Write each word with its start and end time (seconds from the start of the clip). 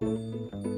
Música 0.00 0.75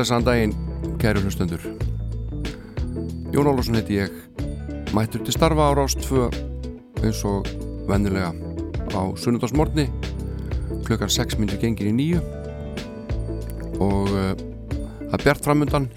blessaðan 0.00 0.24
daginn, 0.24 0.52
kæru 0.96 1.20
hlustundur. 1.20 1.60
Jón 3.34 3.48
Ólásson 3.50 3.76
heiti 3.76 3.98
ég, 3.98 4.14
mættur 4.96 5.20
til 5.20 5.34
starfa 5.34 5.66
á 5.68 5.76
Rástfö 5.76 6.30
eins 7.04 7.20
og 7.28 7.44
vennulega 7.84 8.30
á 8.96 9.02
sunnudásmorni, 9.20 9.90
klukkan 10.88 11.12
6 11.12 11.36
minnir 11.36 11.60
gengir 11.60 11.90
í 11.90 11.92
nýju 11.92 12.22
og 13.76 14.08
uh, 14.08 14.32
það 15.10 15.18
er 15.18 15.26
bjart 15.26 15.44
framundan. 15.44 15.90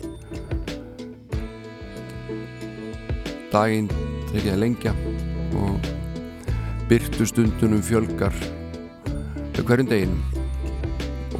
Daginn 3.55 3.87
tekið 4.33 4.51
að 4.51 4.61
lengja 4.65 4.95
og 5.63 5.89
byrtu 6.91 7.31
stundunum 7.31 7.87
fjölgar 7.87 8.35
hverjum 9.63 9.87
deginum 9.87 10.19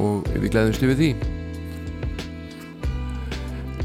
og 0.00 0.24
við 0.32 0.48
gleðumst 0.54 0.88
yfir 0.88 1.00
því 1.04 1.33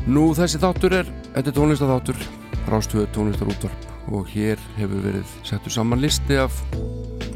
Nú 0.10 0.32
þessi 0.34 0.58
þáttur 0.58 0.94
er, 1.04 1.10
þetta 1.36 1.52
er 1.52 1.54
tónlistatháttur 1.54 2.22
Rástöðu 2.66 3.06
tónlistarútvarp 3.14 4.10
og 4.10 4.32
hér 4.34 4.58
hefur 4.80 5.04
verið 5.04 5.34
settur 5.46 5.74
saman 5.76 6.02
listi 6.02 6.40
af 6.42 6.56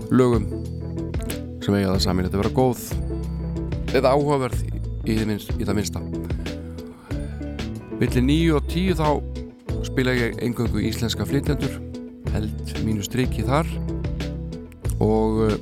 lögum 0.09 0.47
sem 1.61 1.77
eiga 1.77 1.91
það 1.91 2.01
samin 2.01 2.25
að 2.25 2.31
þetta 2.31 2.41
vera 2.41 2.53
góð 2.57 2.81
eða 3.93 4.13
áhugaverð 4.15 4.63
í, 5.05 5.19
minnst, 5.21 5.53
í 5.53 5.67
það 5.67 5.77
minnsta. 5.77 6.01
Villi 8.01 8.25
9 8.25 8.57
og 8.57 8.73
10 8.73 8.97
þá 9.03 9.85
spila 9.85 10.17
ég 10.17 10.41
engöngu 10.41 10.81
íslenska 10.89 11.29
flytjandur 11.29 11.77
held 12.33 12.73
mínu 12.87 13.05
striki 13.05 13.45
þar 13.45 13.69
og 14.97 15.43
uh, 15.45 15.57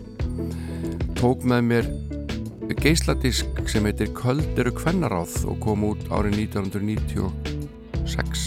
tók 1.19 1.43
með 1.43 1.67
mér 1.73 1.91
geisladisk 2.79 3.50
sem 3.71 3.85
heitir 3.87 4.09
Köld 4.11 4.57
eru 4.59 4.73
kvennaráð 4.75 5.45
og 5.47 5.61
kom 5.63 5.85
út 5.87 6.01
árið 6.11 6.41
1996 6.41 8.41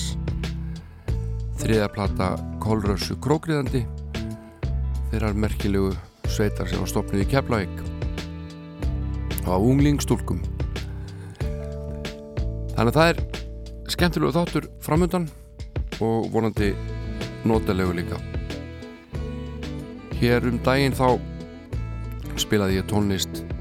þriðaplata 1.63 2.27
Kólrössu 2.61 3.17
Krókriðandi 3.25 3.81
þeirrar 5.09 5.39
merkilegu 5.47 5.95
sveitar 6.29 6.69
sem 6.69 6.83
var 6.83 6.91
stopnið 6.93 7.25
í 7.25 7.27
Keflavík. 7.31 7.77
Á 9.49 9.57
unglingstúlkum 9.57 10.45
þannig 12.75 12.93
að 12.93 12.99
það 12.99 13.09
er 13.15 13.19
skemmtilegu 13.97 14.37
þáttur 14.37 14.69
framöndan 14.85 15.27
og 16.05 16.29
vonandi 16.37 16.69
notalegu 17.49 17.97
líka. 17.97 18.21
Hér 20.21 20.45
um 20.53 20.61
daginn 20.69 21.01
þá 21.01 21.17
spilaði 22.37 22.77
ég 22.83 22.87
tónlist 22.93 23.54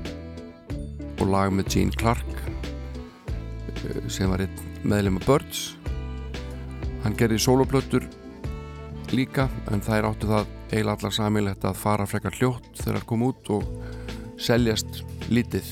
og 1.23 1.31
lag 1.31 1.53
með 1.55 1.69
Gene 1.71 1.95
Clark 1.95 2.31
eh, 2.49 4.03
sem 4.11 4.31
var 4.31 4.43
einn 4.43 4.59
meðlema 4.83 5.21
Birds. 5.23 5.77
Hann 7.03 7.15
gerði 7.19 7.39
soloplötur 7.39 8.07
líka 9.13 9.47
en 9.71 9.83
er 9.83 10.07
áttu 10.07 10.27
það 10.27 10.49
eiginlega 10.71 10.95
allar 10.97 11.15
samilegt 11.15 11.67
að 11.67 11.79
fara 11.79 12.07
frekar 12.09 12.35
hljótt 12.39 12.67
þegar 12.81 12.99
það 12.99 13.07
kom 13.11 13.25
út 13.27 13.51
og 13.55 13.67
seljast 14.41 15.03
lítið. 15.31 15.67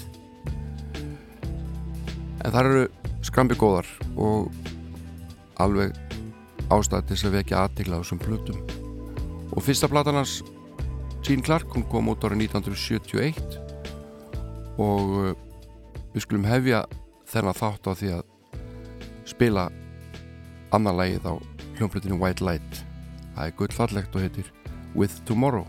En 2.42 2.54
það 2.54 2.62
eru 2.62 2.86
skrambi 3.26 3.58
góðar 3.60 3.90
og 4.16 4.52
alveg 5.62 5.98
ástæðis 6.72 7.26
að 7.28 7.36
vekja 7.40 7.66
aðtikla 7.66 8.00
þessum 8.02 8.22
plötum. 8.22 8.62
Og 9.52 9.66
fyrsta 9.66 9.90
platanars 9.92 10.40
Gene 11.26 11.44
Clark 11.46 11.76
hún 11.76 11.84
kom 11.92 12.10
út 12.14 12.24
árið 12.26 12.48
1971 12.48 13.61
og 14.78 15.16
uh, 15.20 15.34
við 16.14 16.26
skulum 16.26 16.48
hefja 16.48 16.86
þennan 17.32 17.58
þátt 17.58 17.88
á 17.88 17.92
því 17.96 18.12
að 18.20 18.24
spila 19.32 19.70
annar 20.76 20.96
lægið 20.96 21.28
á 21.28 21.34
hljómblutinu 21.80 22.20
White 22.20 22.46
Light. 22.46 22.84
Það 23.36 23.46
er 23.48 23.56
gullfallegt 23.60 24.16
og 24.16 24.26
heitir 24.26 24.52
With 24.96 25.24
Tomorrow. 25.26 25.68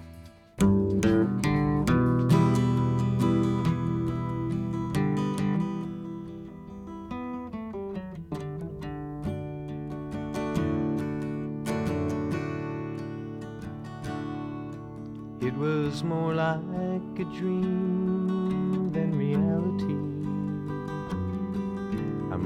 It 15.41 15.55
was 15.59 16.05
more 16.05 16.35
like 16.35 17.19
a 17.19 17.25
dream 17.39 18.32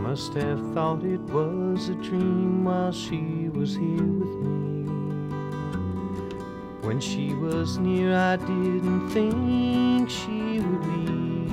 must 0.08 0.34
have 0.34 0.60
thought 0.72 1.02
it 1.02 1.20
was 1.32 1.88
a 1.88 1.94
dream 1.96 2.64
while 2.64 2.92
she 2.92 3.50
was 3.52 3.74
here 3.74 4.06
with 4.20 4.36
me. 4.46 4.84
When 6.82 7.00
she 7.00 7.34
was 7.34 7.78
near, 7.78 8.14
I 8.14 8.36
didn't 8.36 9.10
think 9.10 10.08
she 10.08 10.60
would 10.60 10.86
leave. 10.94 11.50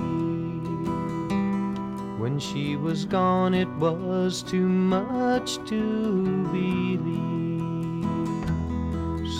When 2.19 2.37
she 2.37 2.75
was 2.75 3.05
gone, 3.05 3.55
it 3.55 3.69
was 3.79 4.43
too 4.43 4.67
much 4.67 5.55
to 5.69 6.43
believe. 6.51 8.05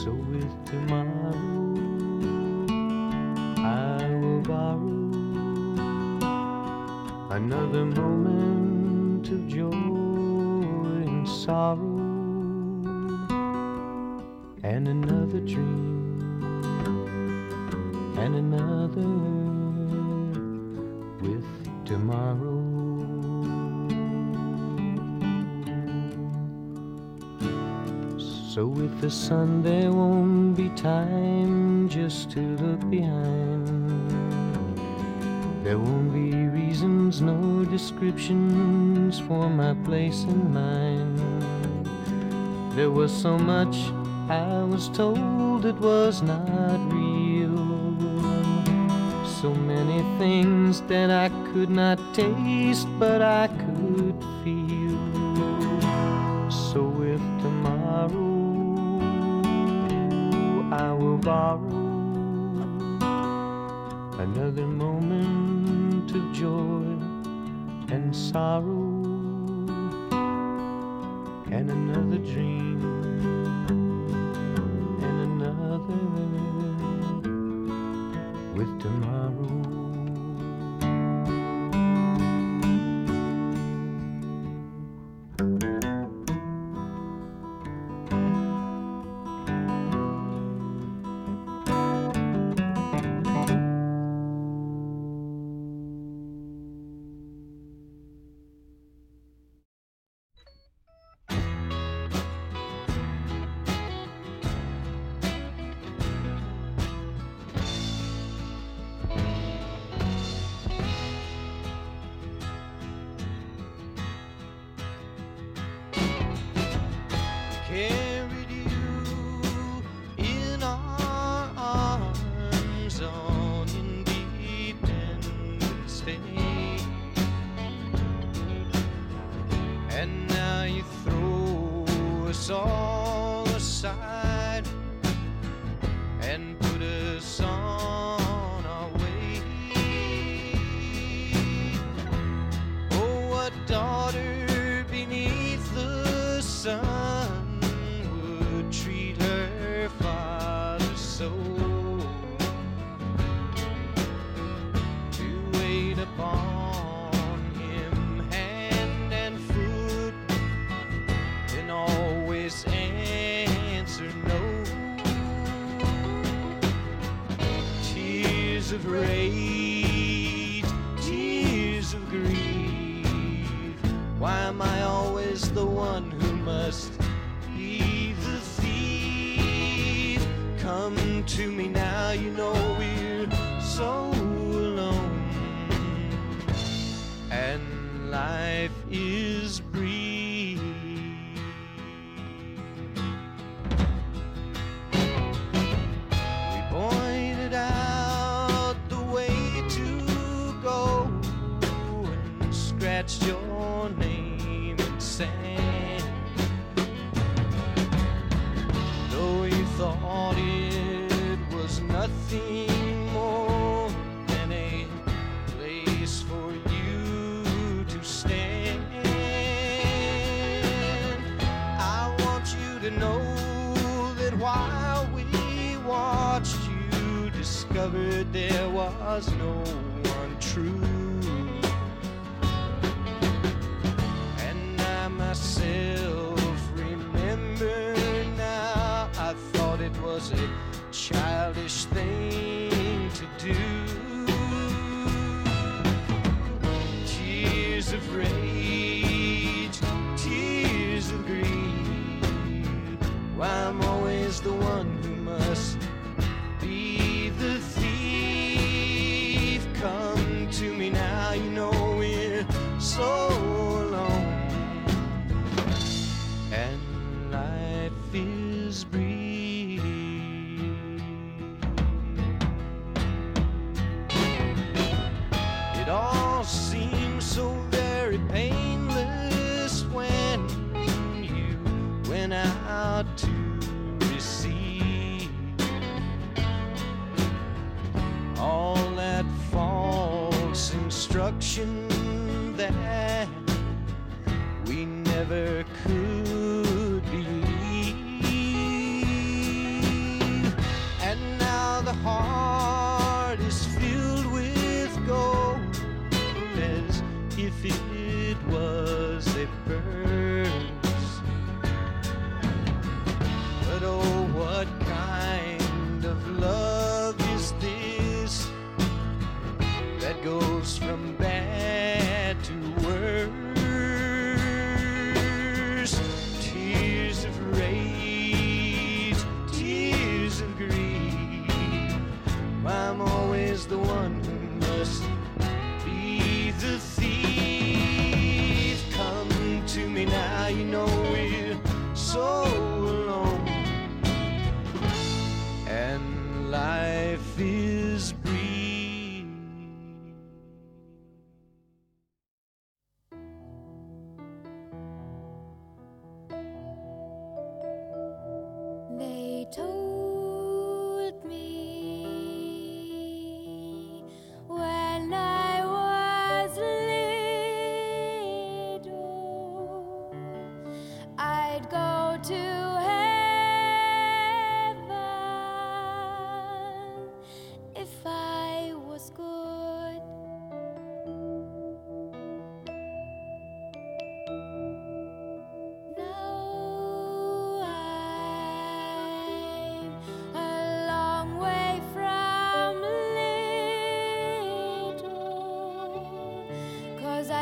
So 0.01 0.11
with 0.31 0.53
tomorrow, 0.65 1.75
I 3.59 4.09
will 4.21 4.41
borrow 4.41 5.03
another 7.29 7.85
joy 9.47 9.71
and 9.71 11.27
sorrow 11.27 11.99
and 14.63 14.87
another 14.87 15.39
dream 15.39 16.21
and 18.17 18.35
another 18.35 19.09
with 21.21 21.45
tomorrow. 21.85 22.61
So 28.53 28.67
with 28.67 29.01
the 29.01 29.09
sun 29.09 29.63
there 29.63 29.91
won't 29.91 30.55
be 30.55 30.69
time 30.69 31.89
just 31.89 32.29
to 32.31 32.39
look 32.39 32.89
behind. 32.89 33.73
There 35.63 35.79
won't 35.79 36.13
be 36.13 36.31
reasons, 36.47 37.21
no 37.21 37.65
for 39.11 39.49
my 39.49 39.73
place 39.85 40.23
in 40.23 40.53
mind. 40.53 41.19
There 42.75 42.89
was 42.89 43.11
so 43.11 43.37
much 43.37 43.75
I 44.29 44.63
was 44.63 44.87
told 44.89 45.65
it 45.65 45.75
was 45.75 46.21
not 46.21 46.79
real. 46.91 47.57
So 49.41 49.53
many 49.53 49.99
things 50.17 50.81
that 50.83 51.11
I 51.11 51.29
could 51.51 51.69
not 51.69 51.99
taste, 52.13 52.87
but 52.97 53.21
I 53.21 53.47
could 53.47 54.15
feel. 54.43 54.97
So 56.49 56.83
with 56.83 57.21
tomorrow, 57.41 58.09
I 60.71 60.91
will 60.93 61.17
borrow 61.17 61.83
another 64.19 64.65
moment 64.65 66.09
of 66.11 66.31
joy 66.31 66.85
and 67.93 68.15
sorrow 68.15 68.92
and 71.69 71.89
another 71.89 72.17
dream 72.17 73.02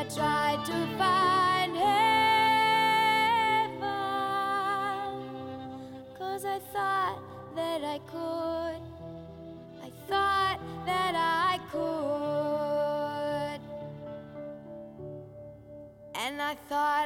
I 0.02 0.04
tried 0.06 0.66
to 0.66 0.98
find 0.98 1.78
heaven. 1.78 2.02
Cause 6.18 6.44
I 6.44 6.58
thought 6.74 7.20
that 7.56 7.84
I 7.84 8.00
could. 8.08 8.82
I 9.86 9.92
thought 10.08 10.60
that 10.88 11.14
I 11.16 11.60
could. 11.72 13.62
And 16.16 16.42
I 16.42 16.56
thought. 16.68 17.01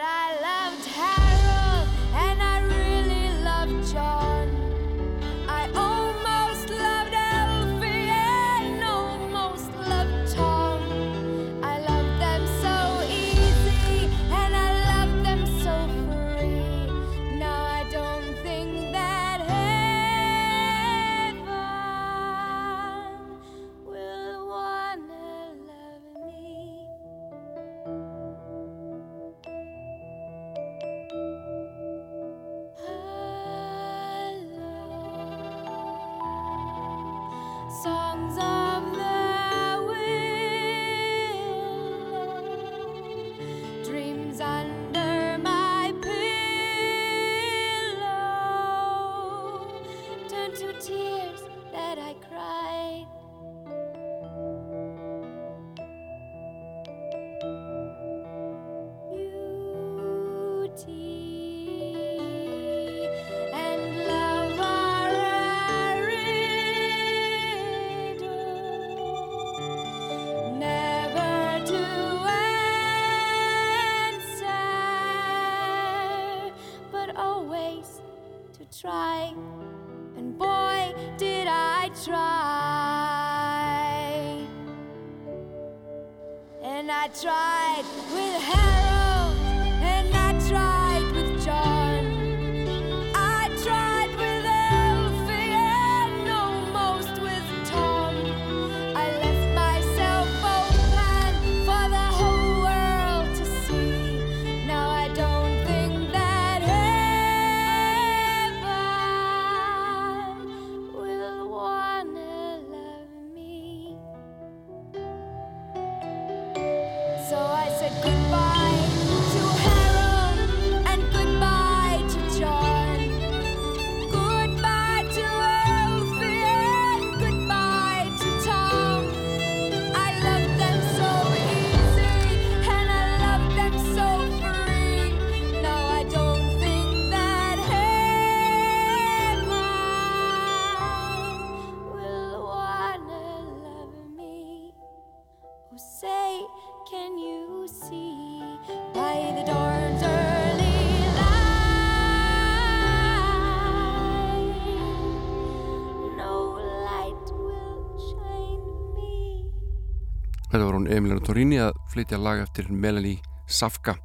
hún 160.86 160.94
Emiliano 160.94 161.22
Torrini 161.24 161.58
að 161.58 161.77
flytja 161.89 162.18
lag 162.22 162.44
eftir 162.44 162.68
Melanie 162.70 163.18
Safka. 163.50 163.96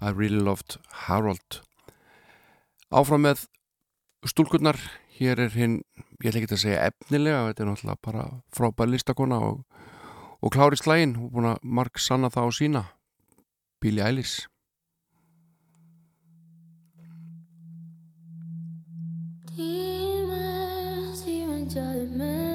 I 0.00 0.12
Really 0.12 0.40
Loved 0.40 0.76
Harold. 1.06 1.60
Áfram 2.92 3.24
með 3.24 3.46
stúlkurnar, 4.28 4.76
hér 5.16 5.40
er 5.46 5.54
hinn 5.54 5.78
ég 6.20 6.28
ætla 6.28 6.42
ekki 6.42 6.52
að 6.56 6.62
segja 6.64 6.90
efnilega 6.90 7.46
þetta 7.48 7.64
er 7.64 7.70
náttúrulega 7.70 8.04
bara 8.04 8.26
frábær 8.56 8.90
listakona 8.92 9.40
og, 9.44 9.64
og 10.40 10.52
klári 10.52 10.76
slægin 10.80 11.16
og 11.20 11.32
búin 11.32 11.50
að 11.54 11.64
marg 11.64 12.00
sanna 12.00 12.32
það 12.32 12.48
á 12.48 12.50
sína. 12.58 12.84
Billie 13.80 14.04
Eilish. 14.04 14.44
Demons, 19.56 21.24
you 21.24 21.48
enjoy 21.52 22.04
the 22.04 22.16
man 22.16 22.49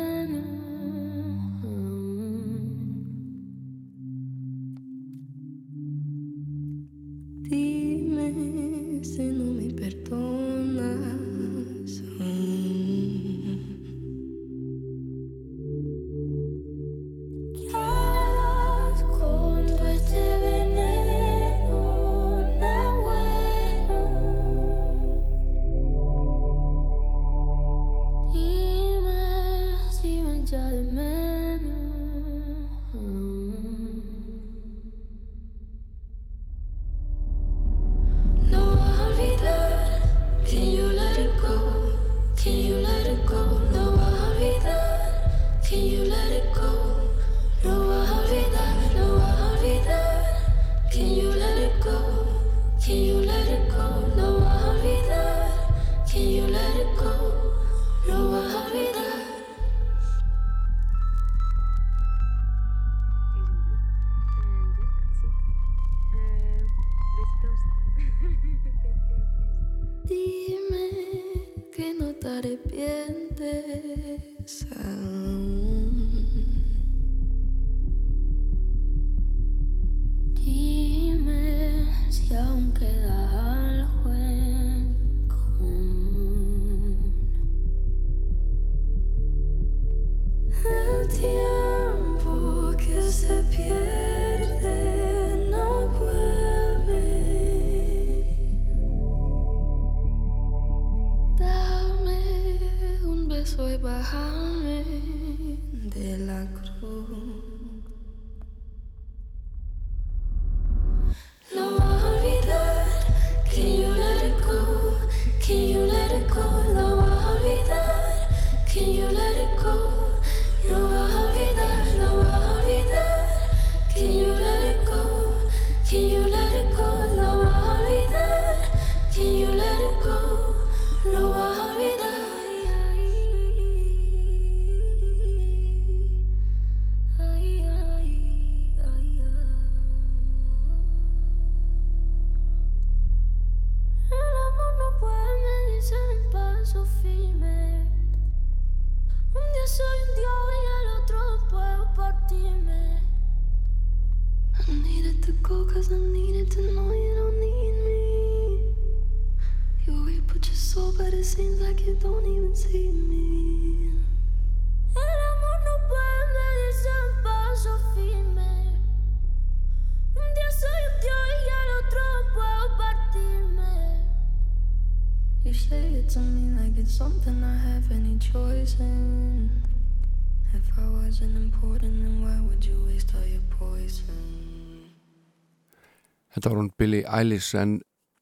Þetta 186.45 186.53
var 186.53 186.61
hún 186.61 186.73
Billy 186.77 186.99
Eilish 187.09 187.55
en 187.57 187.71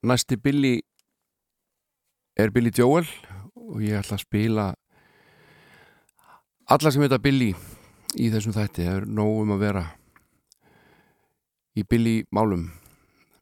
næsti 0.08 0.38
Billy 0.40 0.78
er 2.40 2.52
Billy 2.56 2.70
Joel 2.72 3.04
og 3.52 3.82
ég 3.84 3.98
ætla 4.00 4.16
að 4.16 4.22
spila 4.24 4.68
alla 6.72 6.92
sem 6.96 7.04
heita 7.04 7.18
Billy 7.20 7.50
í 8.16 8.30
þessum 8.32 8.56
þætti, 8.56 8.86
það 8.88 9.00
er 9.02 9.08
nóg 9.18 9.42
um 9.42 9.52
að 9.58 9.66
vera 9.66 9.82
í 11.76 11.84
Billy 11.84 12.14
málum. 12.32 12.70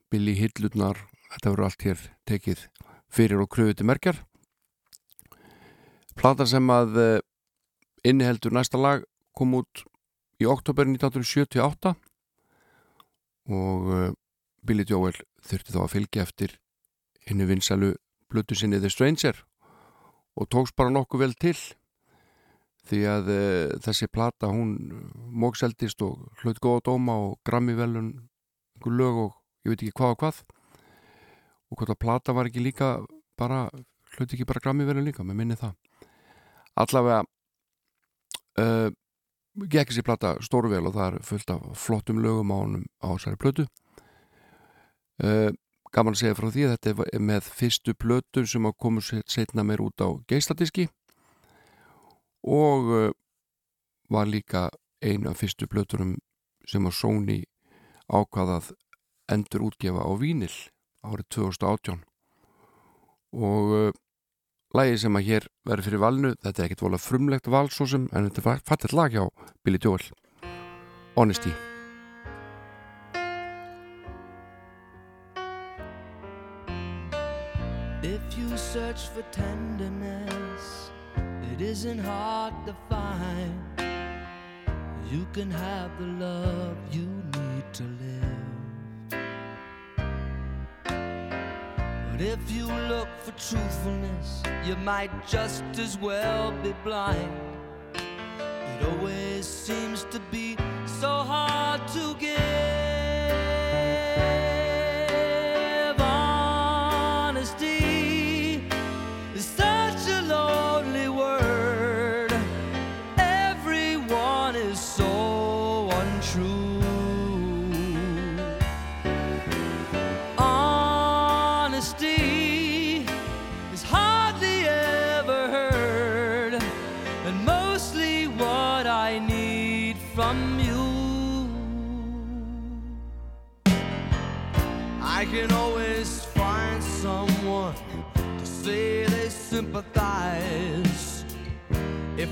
Billy 0.09 0.33
hillutnar, 0.39 0.97
þetta 1.35 1.53
voru 1.53 1.67
allt 1.67 1.85
hér 1.85 2.01
tekið 2.25 2.63
fyrir 3.13 3.43
og 3.45 3.51
kröfuti 3.53 3.85
merkjar. 3.85 4.17
Plata 6.17 6.49
sem 6.49 6.73
að 6.73 6.97
eh, 7.03 7.19
inniheldur 8.01 8.57
næsta 8.57 8.81
lag 8.81 9.05
kom 9.37 9.53
út 9.61 9.85
í 10.41 10.49
oktober 10.49 10.89
1978 10.89 11.93
og 13.45 14.17
Billy 14.65 14.85
Joel 14.87 15.15
þurfti 15.41 15.73
þá 15.73 15.81
að 15.83 15.93
fylgja 15.95 16.25
eftir 16.25 16.57
henni 17.27 17.47
vinsælu 17.49 17.95
blötu 18.31 18.55
sinni 18.55 18.79
The 18.79 18.89
Stranger 18.89 19.43
og 20.37 20.49
tóks 20.49 20.73
bara 20.77 20.93
nokkuð 20.93 21.25
vel 21.25 21.33
til 21.39 21.57
því 22.89 23.01
að 23.09 23.29
e, 23.29 23.41
þessi 23.83 24.09
plata 24.11 24.49
hún 24.51 24.73
mókseldist 25.15 26.01
og 26.05 26.31
hlaut 26.41 26.61
góða 26.63 26.85
dóma 26.89 27.17
og 27.27 27.35
grammi 27.45 27.75
velun 27.77 28.13
einhver 28.81 28.97
lög 28.97 29.19
og 29.25 29.35
ég 29.65 29.73
veit 29.73 29.83
ekki 29.83 29.97
hvað 29.99 30.15
og 30.15 30.21
hvað. 30.23 30.39
Og 31.71 31.77
hvort 31.77 31.93
að 31.93 32.01
plata 32.01 32.33
var 32.35 32.49
ekki 32.49 32.63
líka 32.63 32.95
bara, 33.39 33.67
hlaut 34.15 34.33
ekki 34.33 34.47
bara 34.49 34.63
grammi 34.63 34.87
velun 34.87 35.05
líka, 35.05 35.23
með 35.23 35.37
minni 35.37 35.59
það. 35.59 35.75
Allavega 36.81 37.21
uh, 38.63 38.89
gekk 39.61 39.91
þessi 39.91 40.05
plata 40.07 40.33
stóru 40.41 40.71
vel 40.73 40.87
og 40.89 40.97
það 40.97 41.07
er 41.07 41.27
fullt 41.27 41.53
af 41.53 41.69
flottum 41.77 42.23
lögum 42.23 42.51
á, 42.51 42.57
honum, 42.57 42.85
á 43.03 43.07
þessari 43.13 43.39
plötu. 43.39 43.67
uh, 43.67 43.80
gaman 45.91 46.15
að 46.15 46.21
segja 46.21 46.37
frá 46.37 46.47
því 46.51 46.65
að 46.65 46.73
þetta 46.75 47.07
er 47.11 47.23
með 47.23 47.47
fyrstu 47.59 47.95
plötu 47.99 48.45
sem 48.47 48.65
að 48.67 48.77
komu 48.79 49.03
setna 49.03 49.65
meir 49.67 49.83
út 49.83 50.01
á 50.01 50.09
geisladiski 50.29 50.87
og 52.47 52.91
uh, 52.91 53.09
var 54.09 54.27
líka 54.27 54.69
eina 55.01 55.31
af 55.31 55.41
fyrstu 55.41 55.67
plöturum 55.67 56.15
sem 56.67 56.85
að 56.87 56.97
Sony 56.97 57.39
ákvaðað 58.11 58.71
endur 59.31 59.67
útgefa 59.69 60.03
á 60.03 60.11
Vínil 60.19 60.53
árið 61.05 61.27
2018 61.37 62.01
og 63.31 63.75
uh, 63.75 63.89
lægi 64.75 65.01
sem 65.03 65.19
að 65.19 65.27
hér 65.27 65.49
verður 65.67 65.87
fyrir 65.87 66.03
valinu 66.05 66.35
þetta 66.39 66.61
er 66.61 66.69
ekkert 66.69 66.85
volað 66.87 67.05
frumlegt 67.07 67.51
val 67.51 67.67
svo 67.71 67.87
sem 67.87 68.07
en 68.11 68.29
þetta 68.29 68.55
er 68.55 68.63
fattill 68.67 68.95
lag 68.97 69.11
hjá 69.11 69.27
Billy 69.63 69.81
Joel. 69.81 70.07
Honesty 71.15 71.51
search 78.71 79.09
for 79.09 79.21
tenderness, 79.33 80.91
it 81.51 81.59
isn't 81.59 81.99
hard 81.99 82.53
to 82.65 82.73
find. 82.89 83.59
You 85.11 85.27
can 85.33 85.51
have 85.51 85.91
the 85.99 86.05
love 86.25 86.77
you 86.89 87.05
need 87.35 87.65
to 87.73 87.83
live. 87.83 89.11
But 92.11 92.21
if 92.21 92.49
you 92.49 92.65
look 92.87 93.09
for 93.19 93.31
truthfulness, 93.31 94.41
you 94.65 94.77
might 94.77 95.11
just 95.27 95.65
as 95.77 95.97
well 95.97 96.53
be 96.63 96.73
blind. 96.85 97.29
It 97.93 98.87
always 98.87 99.45
seems 99.45 100.05
to 100.11 100.19
be 100.31 100.55
so 100.85 101.09
hard 101.09 101.85
to 101.89 102.15
give. 102.17 102.50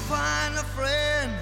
Can 0.00 0.08
find 0.08 0.54
a 0.54 0.64
friend, 0.76 1.32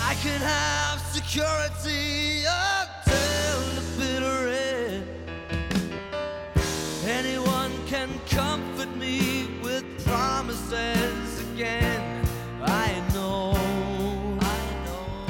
I 0.00 0.14
can 0.22 0.40
have 0.40 1.00
security 1.00 2.44
until 2.46 3.60
the 3.74 3.82
bitter 3.98 4.48
end. 4.48 5.04
Anyone 7.04 7.72
can 7.86 8.08
comfort 8.28 8.94
me 8.96 9.48
with 9.62 9.84
promises 10.06 11.40
again. 11.52 12.24
I 12.62 13.02
know, 13.12 13.54
I 14.40 14.58
know, 14.86 15.26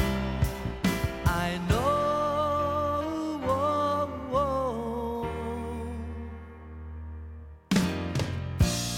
I 1.24 1.58
know. 1.68 1.86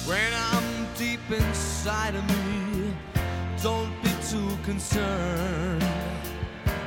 When 0.07 0.33
I'm 0.53 0.87
deep 0.97 1.31
inside 1.31 2.15
of 2.15 2.25
me, 2.29 2.48
too 4.69 4.73
concerned. 4.73 5.85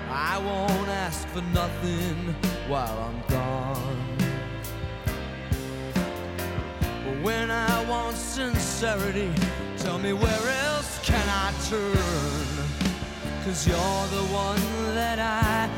I 0.10 0.38
won't 0.38 0.90
ask 0.90 1.28
for 1.30 1.42
nothing 1.54 2.36
while 2.68 2.98
I'm 3.00 3.22
gone. 3.28 4.18
But 7.06 7.22
when 7.24 7.50
I 7.50 7.90
want 7.90 8.16
sincerity, 8.16 9.32
tell 9.78 9.98
me 9.98 10.14
where 10.14 10.48
else 10.66 11.00
can 11.04 11.28
I 11.28 11.54
turn? 11.70 11.98
Cause 13.44 13.68
you're 13.68 14.08
the 14.18 14.26
one 14.32 14.62
that 14.96 15.20
I 15.20 15.70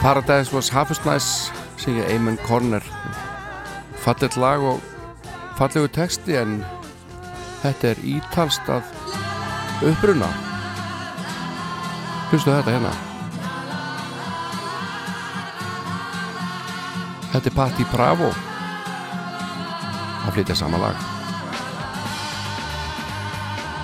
Paradise 0.00 0.52
was 0.52 0.68
half 0.68 0.90
nice 1.04 1.50
syngja 1.76 2.06
Eamon 2.08 2.38
Corner 2.46 2.82
fallet 3.98 4.36
lag 4.36 4.62
og 4.62 4.80
fallegu 5.58 5.88
texti 5.92 6.36
en 6.38 6.60
þetta 7.62 7.90
er 7.90 8.00
ítalst 8.06 8.70
að 8.70 8.86
uppruna. 9.90 10.30
Hlustu 12.30 12.54
þetta 12.54 12.76
hérna. 12.76 12.94
Þetta 17.34 17.50
er 17.50 17.56
Patti 17.60 17.86
Bravo 17.92 18.32
að 20.24 20.34
flytja 20.38 20.56
sama 20.62 20.80
lag. 20.82 21.06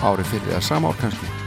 Árið 0.05 0.31
fyrir 0.35 0.55
það 0.55 0.69
sama 0.73 0.93
ár 0.93 1.03
kannski 1.05 1.44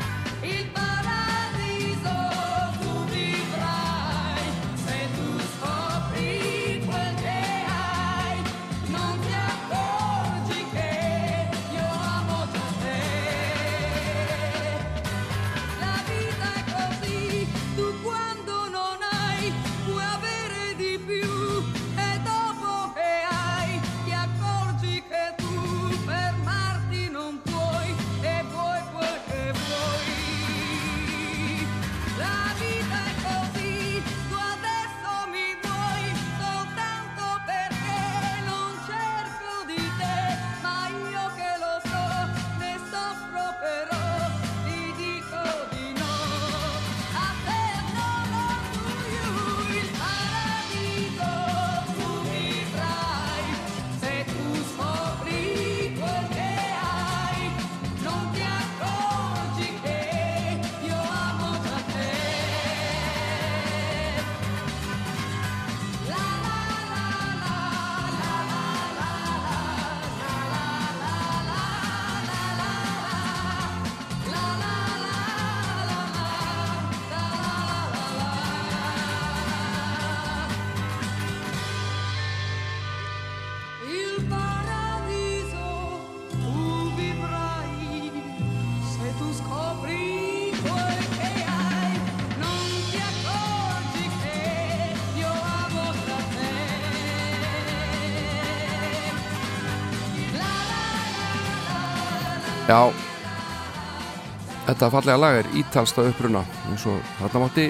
Þetta 104.78 104.94
fallega 104.94 105.18
lag 105.18 105.36
er 105.40 105.48
ítalsta 105.58 106.04
uppruna. 106.06 106.44
Eins 106.70 106.84
og 106.86 107.00
þarna 107.18 107.40
mátti 107.42 107.64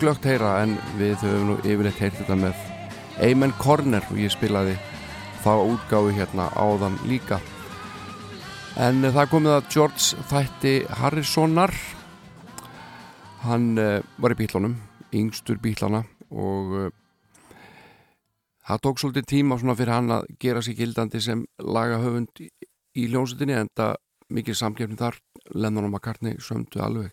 glögt 0.00 0.24
heyra 0.26 0.56
en 0.64 0.72
við 0.98 1.20
höfum 1.22 1.44
nú 1.52 1.54
yfirleitt 1.60 2.00
heyrt 2.02 2.16
þetta 2.18 2.34
með 2.34 2.64
Amen 3.28 3.52
Corner 3.62 4.02
og 4.10 4.18
ég 4.18 4.32
spilaði 4.34 4.72
þá 5.44 5.52
útgáfi 5.54 6.16
hérna 6.16 6.48
áðan 6.58 6.96
líka. 7.06 7.38
En 8.74 9.06
það 9.06 9.30
komið 9.36 9.54
að 9.54 9.68
George 9.76 10.24
þætti 10.32 10.72
Harrisonar 10.98 11.76
hann 13.44 13.70
uh, 13.78 14.02
var 14.18 14.34
í 14.34 14.40
bílunum 14.42 14.74
yngstur 15.14 15.62
bílana 15.62 16.02
og 16.34 16.74
uh, 16.74 16.90
það 18.66 18.82
tók 18.88 19.04
svolítið 19.04 19.30
tíma 19.30 19.62
fyrir 19.62 19.94
hann 19.94 20.10
að 20.18 20.26
gera 20.42 20.66
sér 20.66 20.80
gildandi 20.82 21.22
sem 21.22 21.46
lagahöfund 21.62 22.42
í 22.98 23.06
ljónsutinni 23.14 23.60
en 23.62 23.70
það 23.78 23.94
mikið 24.34 24.58
samgefni 24.58 24.98
þar 24.98 25.22
Lennon 25.54 25.88
og 25.88 25.92
McCartney 25.92 26.38
sömdu 26.42 26.82
alveg 26.84 27.12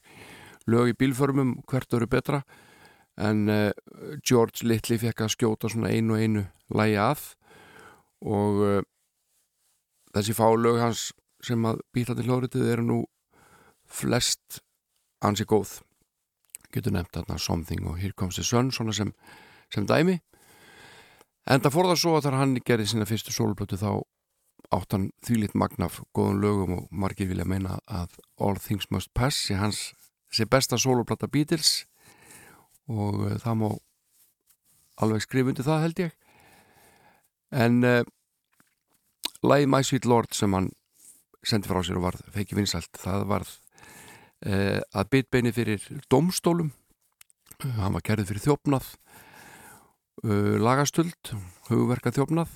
lög 0.71 0.91
í 0.91 0.97
bílförmum 0.97 1.59
hvert 1.69 1.93
eru 1.93 2.07
betra. 2.09 2.41
En 3.15 3.47
uh, 3.47 3.71
George 4.25 4.65
Little 4.67 4.97
fekk 4.99 5.23
að 5.23 5.33
skjóta 5.35 5.71
svona 5.71 5.93
einu 5.93 6.15
og 6.15 6.23
einu 6.23 6.45
lægi 6.75 6.97
að. 6.99 7.25
Og 8.25 8.61
uh, 8.65 8.81
þessi 10.15 10.35
fá 10.35 10.47
lög 10.57 10.81
hans 10.81 11.09
sem 11.45 11.65
að 11.67 11.81
býta 11.93 12.15
til 12.17 12.25
hljóðritið 12.27 12.71
eru 12.73 12.85
nú 12.85 12.99
flest 13.85 14.61
ansi 15.23 15.45
góð. 15.47 15.79
Getur 16.73 16.95
nefnt 16.95 17.13
þarna 17.15 17.39
Something 17.39 17.85
og 17.87 17.99
Here 18.01 18.15
Comes 18.17 18.39
the 18.39 18.43
Sun 18.43 18.73
svona 18.73 18.95
sem, 18.95 19.13
sem 19.71 19.85
dæmi. 19.87 20.17
En 21.45 21.61
það 21.61 21.75
fór 21.75 21.89
það 21.91 22.01
svo 22.01 22.15
að 22.17 22.25
þar 22.25 22.39
hann 22.41 22.57
gerði 22.65 22.89
sína 22.89 23.07
fyrstu 23.07 23.31
sólblötu 23.31 23.77
þá 23.77 24.01
áttan 24.75 25.09
þýlit 25.25 25.55
magnaf 25.57 26.01
góðum 26.15 26.41
lögum 26.43 26.73
og 26.77 26.87
margir 26.91 27.29
vilja 27.29 27.47
meina 27.47 27.79
að 27.87 28.17
All 28.41 28.59
Things 28.61 28.89
Must 28.91 29.11
Pass 29.15 29.47
sé 29.47 29.57
hans 29.59 29.93
sé 30.33 30.47
besta 30.49 30.77
soloplata 30.81 31.29
Beatles 31.31 31.85
og 32.91 33.21
uh, 33.25 33.35
það 33.41 33.59
má 33.61 33.67
alveg 35.03 35.25
skrifundi 35.25 35.65
það 35.65 35.83
held 35.85 36.01
ég. 36.05 36.15
En 37.55 37.79
uh, 37.87 38.01
lagi 39.43 39.69
My 39.69 39.83
Sweet 39.85 40.07
Lord 40.09 40.35
sem 40.35 40.53
hann 40.55 40.71
sendi 41.45 41.69
frá 41.69 41.81
sér 41.85 41.99
og 41.99 42.07
varð 42.07 42.25
feiki 42.35 42.57
vinsælt 42.57 42.91
það 42.99 43.27
varð 43.31 43.51
uh, 44.49 44.81
að 44.81 45.11
bitbeini 45.13 45.53
fyrir 45.55 45.83
domstólum 46.11 46.73
hann 47.79 47.95
var 47.95 48.03
kerðið 48.03 48.33
fyrir 48.33 48.47
þjófnað 48.49 48.87
lagastöld 50.59 51.29
hugverka 51.69 52.11
þjófnað 52.15 52.51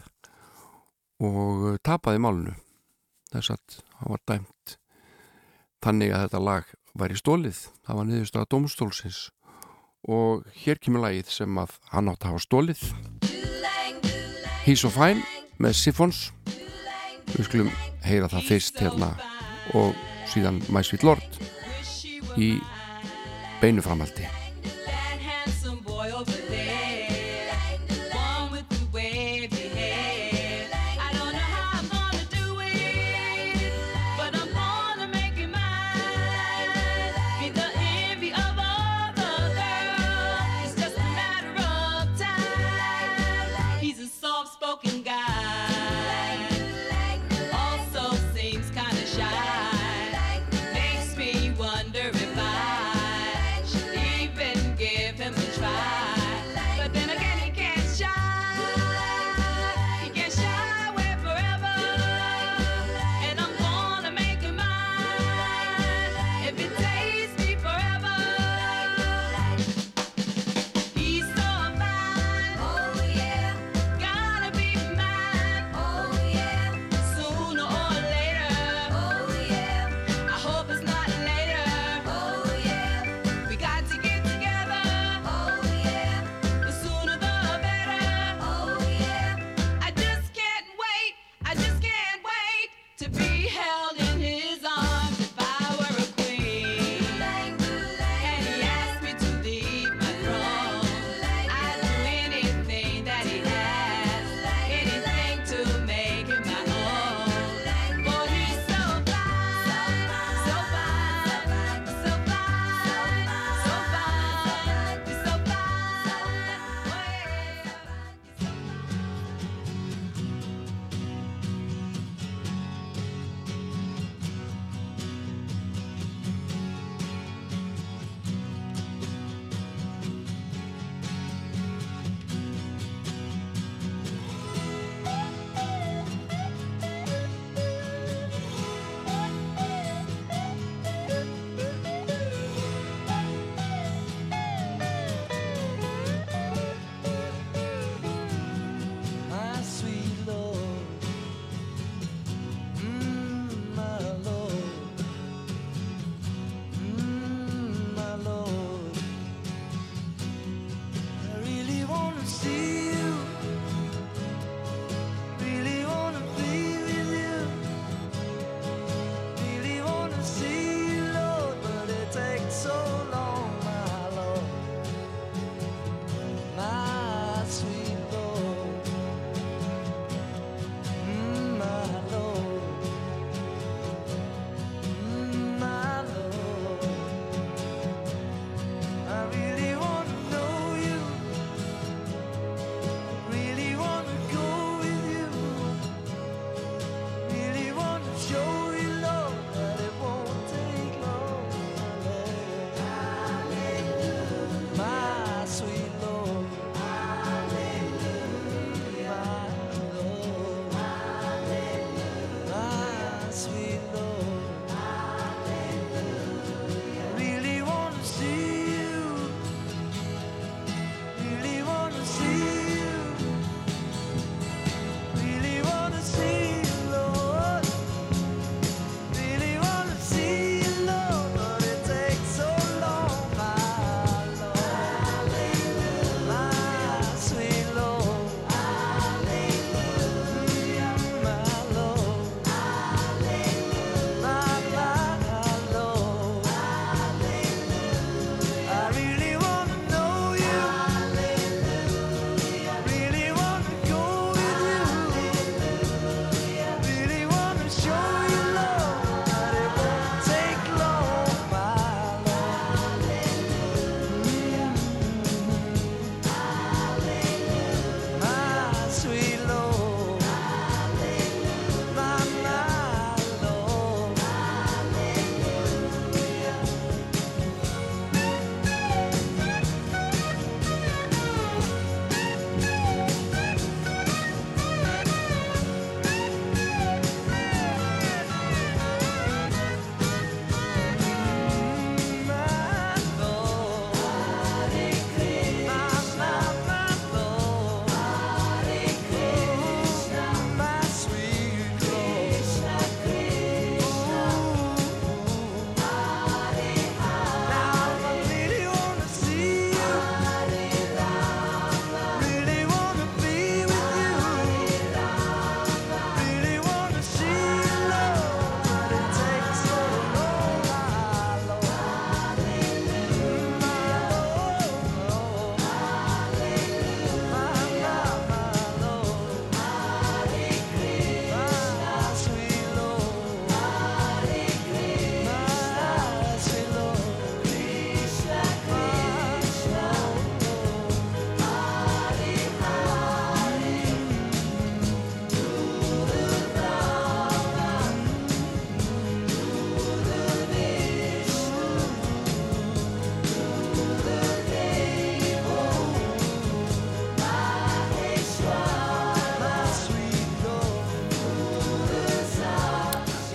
og 1.19 1.65
uh, 1.73 1.77
tapaði 1.83 2.23
málunu 2.23 2.55
þess 3.33 3.53
að 3.55 3.79
hann 3.99 4.13
var 4.15 4.23
dæmt 4.31 4.77
þannig 5.83 6.13
að 6.15 6.25
þetta 6.25 6.45
lag 6.45 6.73
væri 6.99 7.19
stólið, 7.19 7.59
það 7.85 7.99
var 7.99 8.09
niðurst 8.09 8.39
að 8.39 8.49
domstólsins 8.55 9.19
og 10.09 10.47
hér 10.63 10.79
kemur 10.81 11.05
lagið 11.05 11.31
sem 11.35 11.61
að 11.61 11.75
hann 11.93 12.11
átt 12.11 12.23
að 12.23 12.33
hafa 12.33 12.45
stólið 12.47 12.83
He's 14.69 14.81
so 14.83 14.89
fine 14.93 15.23
með 15.57 15.73
Siphons. 15.79 16.17
Við 17.31 17.47
skulum 17.47 17.71
heyra 18.05 18.29
það 18.29 18.49
fyrst 18.51 18.81
hérna 18.83 19.13
og 19.77 19.97
síðan 20.29 20.61
My 20.69 20.83
Sweet 20.85 21.07
Lord 21.07 21.39
í 22.37 22.57
beinu 23.63 23.81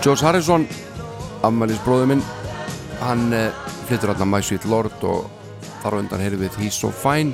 George 0.05 0.21
Harrison 0.21 0.67
ammælis 1.49 1.79
bróðu 1.81 2.11
minn 2.11 2.23
hann 3.01 3.31
eh, 3.33 3.55
flyttur 3.89 4.11
hérna 4.11 4.27
My 4.29 4.43
Sweet 4.45 4.67
Lord 4.69 5.05
og 5.09 5.31
þar 5.81 5.95
á 5.97 6.01
undan 6.03 6.21
heyrðu 6.21 6.43
við 6.43 6.59
He's 6.61 6.77
So 6.77 6.91
Fine 6.93 7.33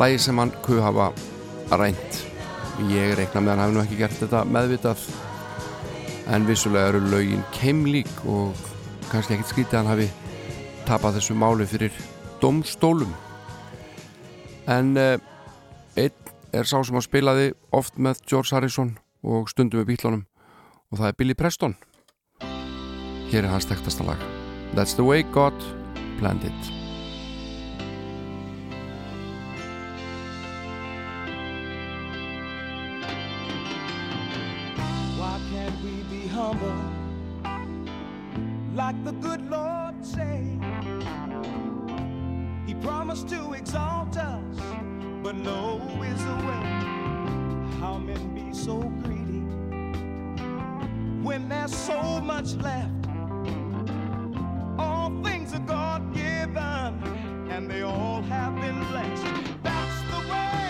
lægi 0.00 0.22
sem 0.24 0.40
hann 0.40 0.52
kuð 0.64 0.80
hafa 0.80 1.10
rænt 1.76 2.22
ég 2.88 3.12
reikna 3.18 3.42
með 3.44 3.52
hann 3.52 3.60
hafi 3.66 3.76
nú 3.76 3.82
ekki 3.82 3.98
gert 3.98 4.16
þetta 4.16 4.46
meðvitað 4.48 5.02
en 6.32 6.48
vissulega 6.48 6.94
eru 6.94 7.02
lögin 7.04 7.44
keimlík 7.58 8.24
og 8.24 8.56
kannski 9.10 9.36
ekkert 9.36 9.52
skrítið 9.52 9.80
hann 9.82 9.92
hafi 9.92 10.08
tapað 10.88 11.18
þessu 11.18 11.36
máli 11.36 11.68
fyrir 11.68 12.00
domstólum 12.40 13.12
en 14.72 14.96
uh, 14.96 15.20
einn 16.00 16.32
er 16.48 16.64
sá 16.64 16.80
sem 16.80 16.96
að 16.96 17.10
spilaði 17.10 17.52
oft 17.76 18.00
með 18.00 18.24
George 18.24 18.56
Harrison 18.56 18.96
og 19.20 19.52
stundum 19.52 19.84
með 19.84 19.92
bílunum 19.92 20.24
og 20.90 20.98
það 20.98 21.08
er 21.08 21.16
Billy 21.18 21.34
Preston. 21.34 21.76
Hér 23.28 23.44
er 23.44 23.52
hans 23.52 23.66
tektasta 23.68 24.04
lag. 24.04 24.20
That's 24.74 24.94
the 24.94 25.04
way 25.04 25.22
God 25.32 25.52
planned 26.18 26.44
it. 26.44 26.60
Why 35.18 35.36
can't 35.52 35.76
we 35.84 36.02
be 36.08 36.26
humble? 36.28 36.80
Like 38.74 38.96
the 39.04 39.12
good 39.12 39.50
Lord 39.50 39.94
say? 40.02 40.58
He 42.66 42.74
promised 42.74 43.28
to 43.28 43.52
exalt 43.52 44.16
us, 44.16 44.56
but 45.22 45.34
no 45.34 45.80
is 46.02 46.24
the 46.24 46.36
way. 46.46 46.64
How 47.80 47.98
men 47.98 48.34
be 48.34 48.54
so 48.54 48.78
greedy 49.02 49.17
when 51.28 51.46
there's 51.46 51.76
so 51.76 52.22
much 52.22 52.54
left. 52.54 53.06
All 54.78 55.10
things 55.22 55.52
are 55.52 55.66
God 55.66 56.14
given, 56.14 56.90
and 57.50 57.70
they 57.70 57.82
all 57.82 58.22
have 58.22 58.54
been 58.56 58.78
blessed. 58.88 59.26
That's 59.62 60.00
the 60.10 60.32
way 60.32 60.67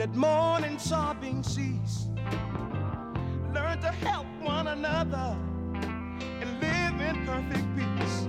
Let 0.00 0.14
mourning, 0.14 0.78
sobbing 0.78 1.42
cease. 1.42 2.08
Learn 3.52 3.78
to 3.82 3.92
help 4.00 4.26
one 4.40 4.68
another 4.68 5.36
and 6.40 6.58
live 6.58 6.98
in 7.06 7.26
perfect 7.26 7.66
peace. 7.76 8.26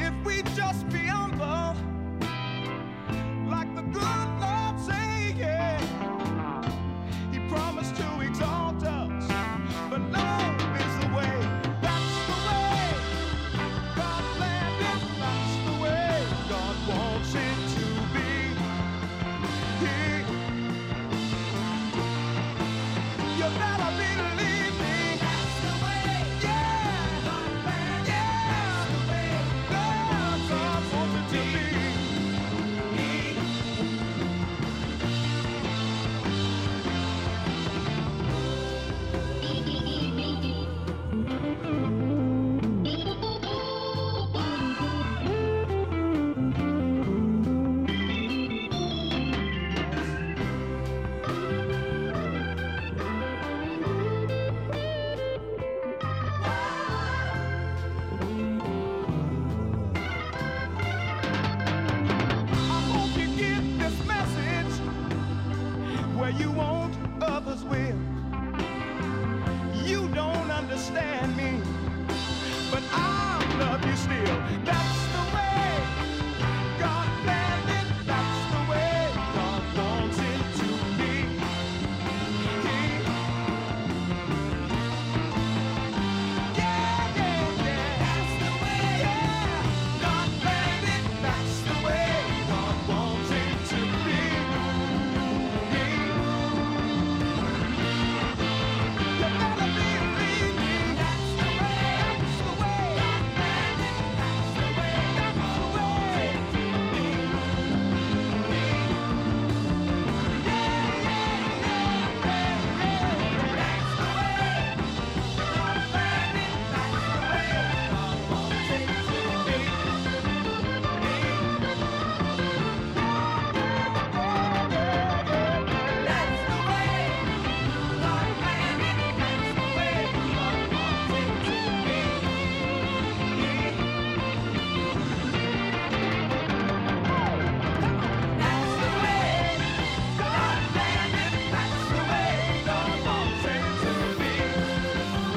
If 0.00 0.12
we 0.26 0.42
just 0.56 0.88
be 0.88 1.06
humble, 1.06 1.76
like 3.48 3.72
the 3.76 3.82
good 3.82 4.23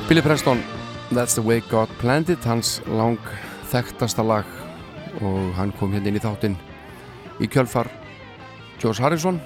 Billy 0.08 0.22
Preston 0.22 0.64
That's 1.12 1.36
the 1.36 1.42
way 1.42 1.60
God 1.60 1.90
planned 2.00 2.30
it 2.30 2.44
hans 2.48 2.82
lang 2.88 3.18
þekktasta 3.68 4.24
lag. 4.24 4.48
Og 5.20 5.52
hann 5.58 5.74
kom 5.76 5.92
hérna 5.92 6.08
inn 6.08 6.20
í 6.20 6.22
þáttinn 6.24 6.56
í 7.44 7.48
kjölfar 7.52 7.90
George 8.80 9.04
Harrison. 9.04 9.42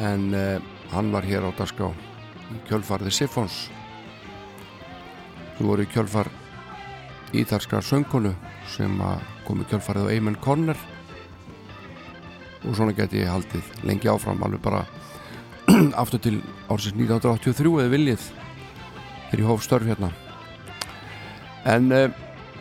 En 0.00 0.32
uh, 0.32 0.56
hann 0.92 1.12
var 1.12 1.28
hér 1.28 1.44
á 1.44 1.52
dagskrá 1.52 1.90
í 2.52 2.60
kjölfar 2.68 3.04
The 3.04 3.12
Siphons. 3.12 3.68
Sem 5.58 5.68
voru 5.68 5.84
í 5.84 5.92
kjölfar 5.92 6.32
íþarskar 7.36 7.84
söngkonu 7.84 8.32
sem 8.72 9.00
kom 9.46 9.60
í 9.60 9.68
kjölfarið 9.68 10.08
á 10.08 10.12
Eamon 10.16 10.40
Corner 10.40 10.80
og 12.62 12.76
svona 12.76 12.96
geti 12.96 13.20
ég 13.20 13.32
haldið 13.32 13.68
lengi 13.88 14.08
áfram 14.08 14.40
alveg 14.44 14.64
bara 14.64 14.84
aftur 16.02 16.20
til 16.24 16.38
ársins 16.68 16.96
1983 16.96 17.72
eða 17.80 17.92
viljið 17.96 18.30
þegar 19.32 19.42
ég 19.42 19.50
hóf 19.50 19.64
störf 19.64 19.88
hérna. 19.88 20.12
En 21.66 21.90
uh, 21.90 22.06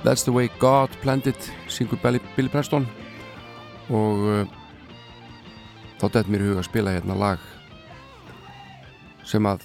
That's 0.04 0.24
the 0.24 0.32
way 0.32 0.50
God 0.60 0.90
planned 1.02 1.28
it 1.28 1.52
syngur 1.68 2.00
Billy, 2.02 2.50
Preston. 2.50 2.88
Og 3.90 4.18
uh, 4.26 4.48
þá 6.02 6.08
dætt 6.16 6.32
mér 6.32 6.42
í 6.42 6.50
huga 6.50 6.64
að 6.64 6.70
spila 6.72 6.96
hérna 6.96 7.18
lag 7.18 7.42
sem 9.28 9.46
að 9.46 9.62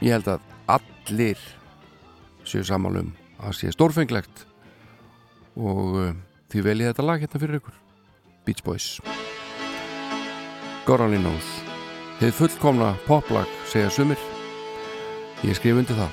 ég 0.00 0.14
held 0.14 0.28
að 0.30 0.44
allir 0.70 1.40
séu 2.46 2.62
sammálum 2.62 3.10
að 3.42 3.58
sé 3.58 3.74
stórfenglegt. 3.74 4.46
Og 5.58 5.98
uh, 5.98 6.14
því 6.52 6.66
vel 6.68 6.78
ég 6.84 6.92
þetta 6.92 7.08
lag 7.08 7.24
hérna 7.24 7.42
fyrir 7.42 7.58
ykkur. 7.58 7.82
Beach 8.46 8.62
Boys. 8.62 9.00
Gorali 10.86 11.18
Knows. 11.18 11.54
Þið 12.22 12.36
fullkomna 12.38 12.94
poplag 13.10 13.50
segja 13.66 13.90
sumir 13.90 14.37
Ég 15.46 15.54
skrif 15.54 15.76
undir 15.78 15.94
það 15.94 16.10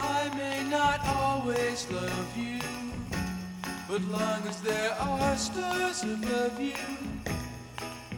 I 0.00 0.30
may 0.36 0.64
not 0.70 1.04
always 1.06 1.86
love 1.90 2.36
you, 2.36 2.58
but 3.86 4.00
long 4.08 4.48
as 4.48 4.60
there 4.62 4.96
are 4.98 5.36
stars 5.36 6.02
above 6.02 6.58
you, 6.58 6.74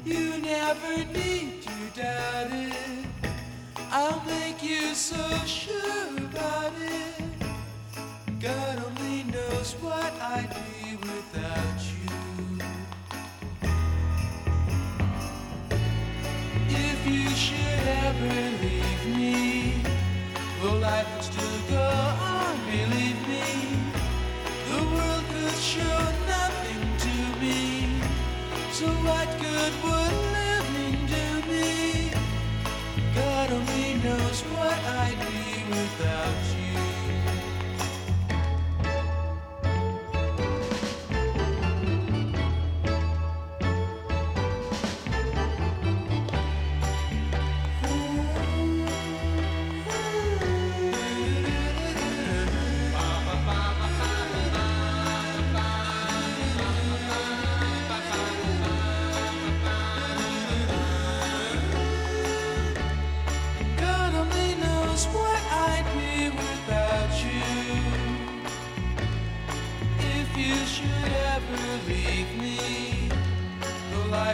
you 0.04 0.38
never 0.38 1.04
need 1.12 1.62
to 1.62 2.00
doubt 2.00 2.52
it. 2.52 3.06
I'll 3.90 4.22
make 4.24 4.62
you 4.62 4.94
so 4.94 5.22
sure 5.44 6.16
about 6.16 6.72
it. 6.80 7.25
God 8.40 8.84
only 8.84 9.22
knows 9.32 9.72
what 9.80 10.12
I'd 10.20 10.50
be 10.50 10.96
without 10.96 11.80
you. 11.96 12.58
If 16.68 17.06
you 17.06 17.30
should 17.30 17.82
ever 18.04 18.34
leave 18.62 19.16
me, 19.16 19.82
well, 20.62 20.76
life 20.80 21.08
would 21.14 21.24
still 21.24 21.60
go 21.70 21.80
on, 21.80 22.56
believe 22.66 23.20
me. 23.26 23.48
The 24.68 24.82
world 24.84 25.24
could 25.32 25.58
show 25.58 25.98
nothing 26.28 26.82
to 27.04 27.40
me. 27.40 27.88
So 28.72 28.86
what 29.06 29.28
good 29.40 29.72
would 29.82 30.16
living 30.36 31.06
do 31.06 31.26
me? 31.50 32.10
God 33.14 33.50
only 33.50 33.94
knows 34.04 34.42
what 34.52 34.78
I'd 35.02 35.18
be 35.20 35.64
without 35.70 36.60
you. 36.60 36.65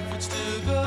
backwards 0.03 0.29
to 0.29 0.67
go. 0.67 0.82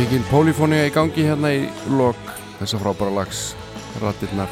Mikil 0.00 0.22
pólifónia 0.30 0.86
í 0.88 0.92
gangi 0.94 1.26
hérna 1.26 1.50
í 1.52 1.66
lok 1.92 2.20
þessa 2.56 2.78
frábæra 2.80 3.12
lags. 3.18 3.40
Rattirnar 4.00 4.48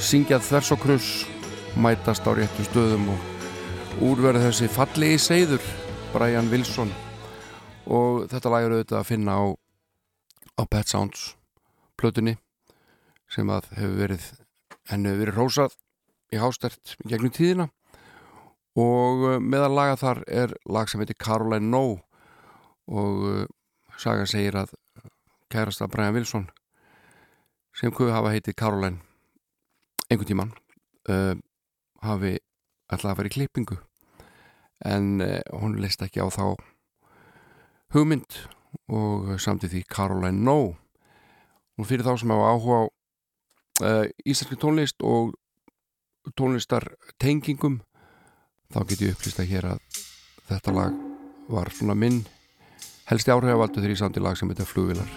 syngjað 0.00 0.46
þvers 0.46 0.70
og 0.72 0.78
kruss 0.80 1.08
mætast 1.76 2.24
á 2.24 2.32
réttu 2.32 2.64
stöðum 2.64 3.10
og 3.12 3.98
úrverða 4.06 4.46
þessi 4.46 4.70
fallegi 4.72 5.18
seiður 5.20 5.66
Brian 6.14 6.48
Wilson. 6.48 6.88
Og 7.84 8.24
þetta 8.30 8.52
lag 8.54 8.64
er 8.64 8.72
auðvitað 8.72 9.02
að 9.02 9.10
finna 9.10 9.34
á 9.36 9.44
á 10.56 10.62
Pet 10.64 10.88
Sounds 10.88 11.26
plötunni 12.00 12.38
sem 13.28 13.50
að 13.52 13.68
hefur 13.76 13.98
verið 13.98 14.30
henni 14.88 15.12
hefur 15.12 15.26
verið 15.26 15.40
rósað 15.42 15.74
í 16.32 16.40
hástert 16.40 16.94
gegnum 17.04 17.34
tíðina. 17.36 17.66
Og 18.80 19.26
uh, 19.28 19.36
meðal 19.44 19.74
laga 19.76 20.00
þar 20.00 20.22
er 20.24 20.56
lag 20.64 20.88
sem 20.88 21.04
heitir 21.04 21.20
Caroline 21.20 21.68
No 21.68 21.84
og 22.88 23.44
uh, 23.94 24.00
saga 24.00 24.26
segir 24.26 24.56
að 24.58 24.74
kærasta 25.52 25.88
Brian 25.88 26.14
Wilson 26.14 26.48
sem 27.74 27.92
kuðu 27.94 28.14
hafa 28.14 28.32
heitið 28.34 28.56
Caroline 28.58 29.00
einhvern 30.10 30.28
tíman 30.28 30.52
uh, 31.10 31.34
hafi 32.04 32.36
alltaf 32.92 33.14
að 33.14 33.18
vera 33.22 33.30
í 33.30 33.34
klippingu. 33.34 33.78
En 34.84 35.22
uh, 35.24 35.40
hún 35.60 35.78
leist 35.82 36.02
ekki 36.04 36.22
á 36.22 36.28
þá 36.28 36.54
hugmynd 37.94 38.42
og 38.90 39.34
samt 39.40 39.64
í 39.64 39.70
því 39.70 39.84
Caroline 39.88 40.42
No. 40.44 40.74
Og 41.78 41.88
fyrir 41.88 42.06
þá 42.06 42.18
sem 42.20 42.30
hafa 42.30 42.52
áhuga 42.54 42.78
á 42.78 42.84
uh, 43.82 44.04
íslenski 44.26 44.58
tónlist 44.60 45.02
og 45.02 45.34
tónlistar 46.38 46.86
tengingum 47.20 47.80
þá 48.72 48.80
get 48.88 49.02
ég 49.04 49.16
upplýst 49.16 49.42
að 49.42 49.50
hér 49.50 49.66
að 49.74 49.82
þetta 50.48 50.74
lag 50.74 50.96
var 51.50 51.70
svona 51.74 51.96
minn 51.98 52.22
helsti 53.10 53.34
áhrifavaldur 53.34 53.84
þegar 53.84 53.94
í 53.94 54.00
lag 54.24 54.38
sem 54.38 54.50
heitir 54.50 54.68
Flugvilar 54.68 55.10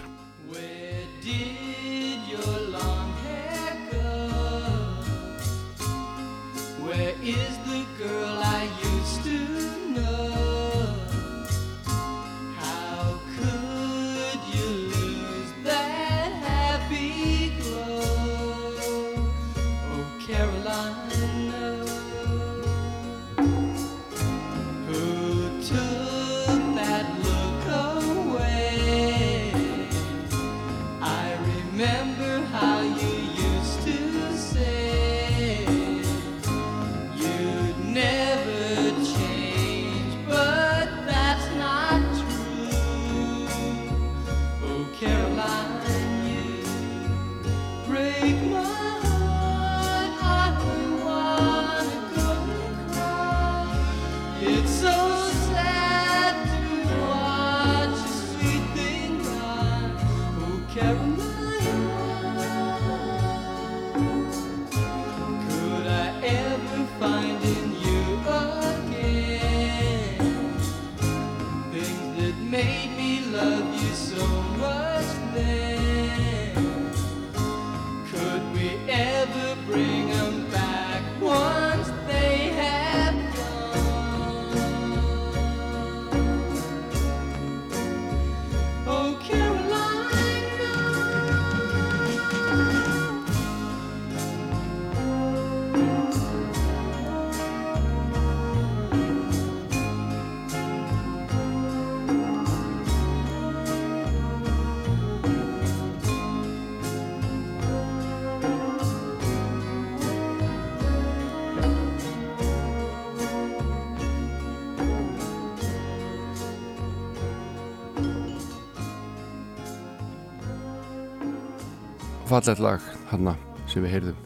fallet 122.38 122.60
lag 122.62 122.82
hann 123.10 123.28
sem 123.66 123.82
við 123.82 123.92
heyrðum 123.96 124.18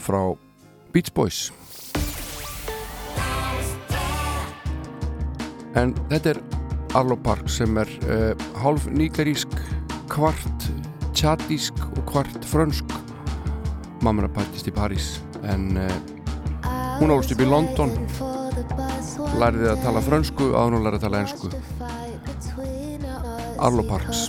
frá 0.00 0.20
Beach 0.94 1.10
Boys. 1.12 1.50
En 5.76 5.92
þetta 6.08 6.32
er 6.32 6.40
Arlo 6.96 7.16
Park 7.20 7.50
sem 7.52 7.76
er 7.82 7.90
eh, 8.06 8.30
uh, 8.30 8.46
half 8.62 8.86
nýgarísk 8.88 9.52
kvart 10.12 10.68
tjadísk 11.12 11.76
og 11.90 12.04
kvart 12.08 12.48
frönsk. 12.48 12.96
Mamma 14.04 14.30
partist 14.32 14.70
í 14.70 14.72
París 14.72 15.18
en 15.42 15.74
uh, 15.80 15.90
hún 17.02 17.12
álst 17.12 17.34
upp 17.34 17.44
í 17.44 17.50
London. 17.50 17.92
Læriði 19.42 19.74
að 19.74 19.84
tala 19.84 20.04
frönsku 20.08 20.54
að 20.54 20.70
hún 20.70 20.86
læriði 20.86 21.02
að 21.02 21.06
tala 21.08 21.24
ensku. 21.26 21.52
Arlo 23.64 23.84
Parks. 23.90 24.28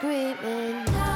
screaming. 0.00 1.09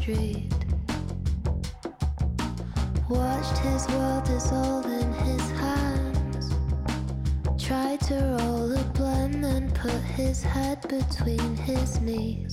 street. 0.00 0.50
Watched 3.08 3.58
his 3.58 3.86
world 3.88 4.24
dissolve 4.24 4.86
in 4.86 5.12
his 5.12 5.50
hands. 5.64 6.54
Tried 7.62 8.00
to 8.02 8.14
roll 8.38 8.72
a 8.72 8.84
blend 8.94 9.44
and 9.44 9.74
put 9.74 10.00
his 10.20 10.42
head 10.42 10.80
between 10.88 11.56
his 11.56 12.00
knees. 12.00 12.49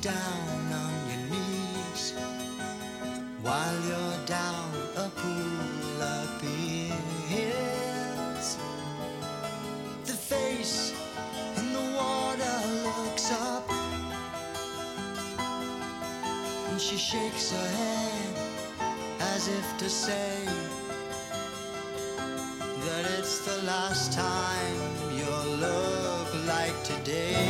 down 0.00 0.72
on 0.72 0.92
your 1.10 1.30
knees 1.30 2.12
while 3.42 3.80
you're 3.88 4.26
down 4.26 4.70
a 4.96 5.08
pool 5.08 6.02
of 6.02 6.36
appears. 6.36 6.96
The 10.04 10.12
face 10.12 10.92
in 11.56 11.72
the 11.72 11.96
water 11.96 12.58
looks 12.84 13.32
up 13.32 13.68
and 16.68 16.80
she 16.80 16.96
shakes 16.96 17.50
her 17.52 17.68
head 17.68 18.34
as 19.20 19.48
if 19.48 19.78
to 19.78 19.88
say 19.88 20.44
that 22.84 23.06
it's 23.18 23.38
the 23.46 23.62
last 23.64 24.12
time 24.12 24.76
you'll 25.16 25.56
look 25.56 26.34
like 26.46 26.76
today. 26.84 27.45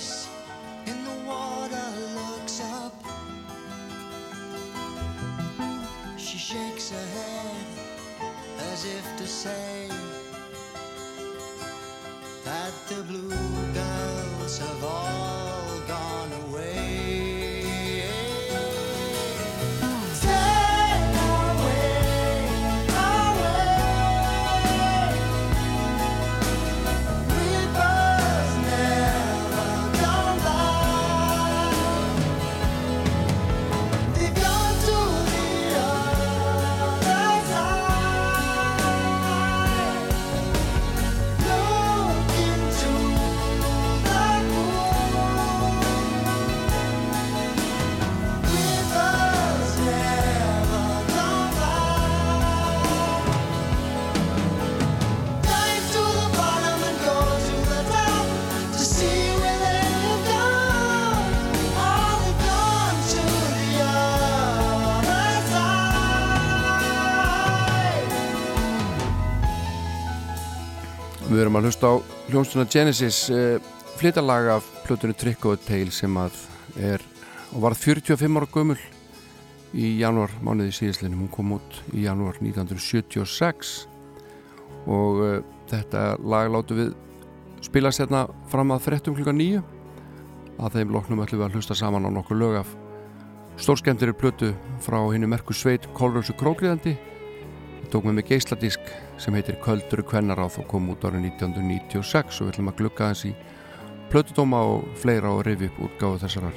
Face 0.00 0.28
in 0.86 1.04
the 1.04 1.16
water 1.26 1.88
looks 2.14 2.60
up. 2.60 2.94
She 6.16 6.38
shakes 6.38 6.90
her 6.90 7.06
head 7.18 7.66
as 8.72 8.84
if 8.84 9.04
to 9.18 9.26
say 9.26 9.88
that 12.44 12.72
the 12.88 13.02
blue 13.02 13.72
girls 13.74 14.58
have 14.58 14.84
all 14.84 15.09
að 71.60 71.66
hlusta 71.68 71.88
á 71.92 71.94
hljónstuna 72.30 72.64
Genesis 72.72 73.16
uh, 73.28 73.58
flytalag 74.00 74.46
af 74.54 74.68
plötunni 74.86 75.12
Trick 75.18 75.44
of 75.44 75.58
a 75.58 75.60
Tale 75.60 75.92
sem 75.92 76.14
að 76.16 76.38
er 76.80 77.02
og 77.52 77.64
varð 77.66 77.82
45 77.82 78.38
ára 78.38 78.48
gömul 78.54 78.78
í 79.76 79.90
janúar 80.00 80.32
mánuði 80.40 80.72
síðislinum 80.78 81.26
hún 81.26 81.32
kom 81.34 81.52
út 81.58 81.80
í 81.92 82.06
janúar 82.06 82.38
1976 82.40 83.74
og 84.88 85.20
uh, 85.20 85.34
þetta 85.68 86.06
lag 86.24 86.48
látu 86.54 86.78
við 86.78 86.94
spila 87.66 87.92
sérna 87.92 88.24
fram 88.48 88.72
að 88.72 88.86
frettum 88.86 89.18
klukka 89.18 89.36
nýju 89.36 89.60
að 90.60 90.78
þeim 90.78 90.96
loknum 90.96 91.20
ætlum 91.26 91.42
við 91.42 91.48
að 91.50 91.58
hlusta 91.58 91.76
saman 91.76 92.08
á 92.08 92.10
nokkur 92.14 92.40
lög 92.40 92.60
af 92.62 92.72
stórskemtirir 93.60 94.16
plötu 94.16 94.54
frá 94.80 95.02
hennu 95.12 95.28
merku 95.28 95.52
sveit 95.52 95.90
Kolrömsu 95.98 96.32
Krókriðandi 96.40 96.96
tók 97.90 98.06
með 98.06 98.16
mig 98.20 98.28
geisladisk 98.30 98.90
sem 99.18 99.34
heitir 99.34 99.58
Kölduru 99.64 100.04
Kvennaráð 100.06 100.60
og 100.62 100.68
kom 100.70 100.88
út 100.92 101.02
árið 101.06 101.26
1996 101.32 102.40
og 102.40 102.46
við 102.46 102.52
ætlum 102.52 102.70
að 102.70 102.78
glugga 102.78 103.10
hans 103.10 103.24
í 103.26 103.32
plötudóma 104.12 104.62
og 104.72 104.86
fleira 105.00 105.34
og 105.34 105.44
rifi 105.46 105.70
upp 105.70 105.82
útgáðu 105.88 106.22
þessarar 106.22 106.56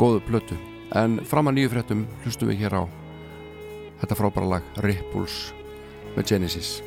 góðu 0.00 0.24
plötu. 0.26 0.58
En 0.96 1.20
fram 1.28 1.50
að 1.50 1.58
nýju 1.58 1.72
fréttum 1.74 2.04
hlustum 2.24 2.52
við 2.52 2.64
hér 2.64 2.80
á 2.80 2.82
þetta 4.00 4.20
frábæra 4.20 4.52
lag 4.56 4.76
Ripples 4.84 5.40
með 6.16 6.32
Genesis 6.32 6.78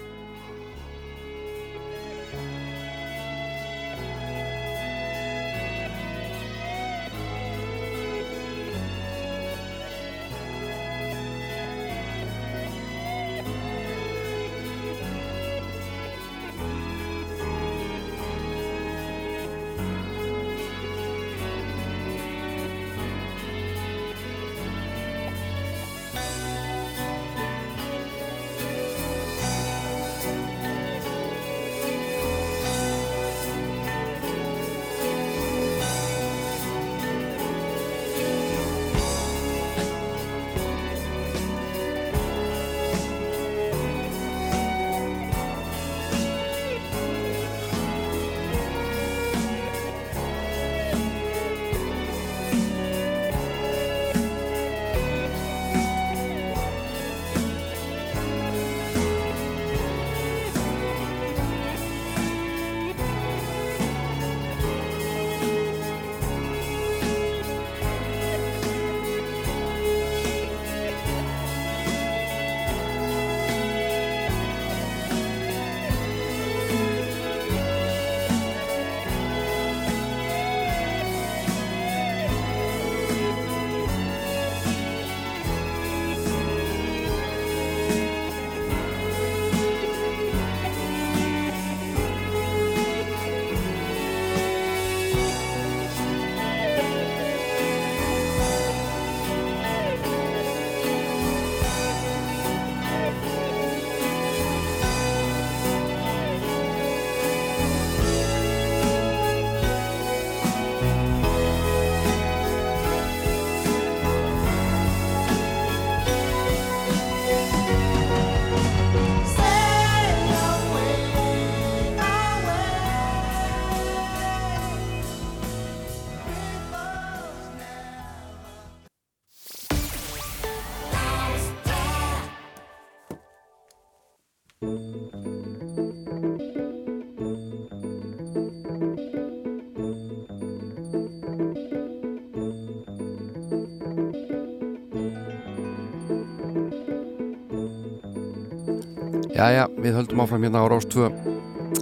Jæja, 149.39 149.69
við 149.79 149.93
höldum 149.95 150.19
áfram 150.19 150.43
hérna 150.43 150.59
á 150.59 150.67
Rástvö 150.67 151.05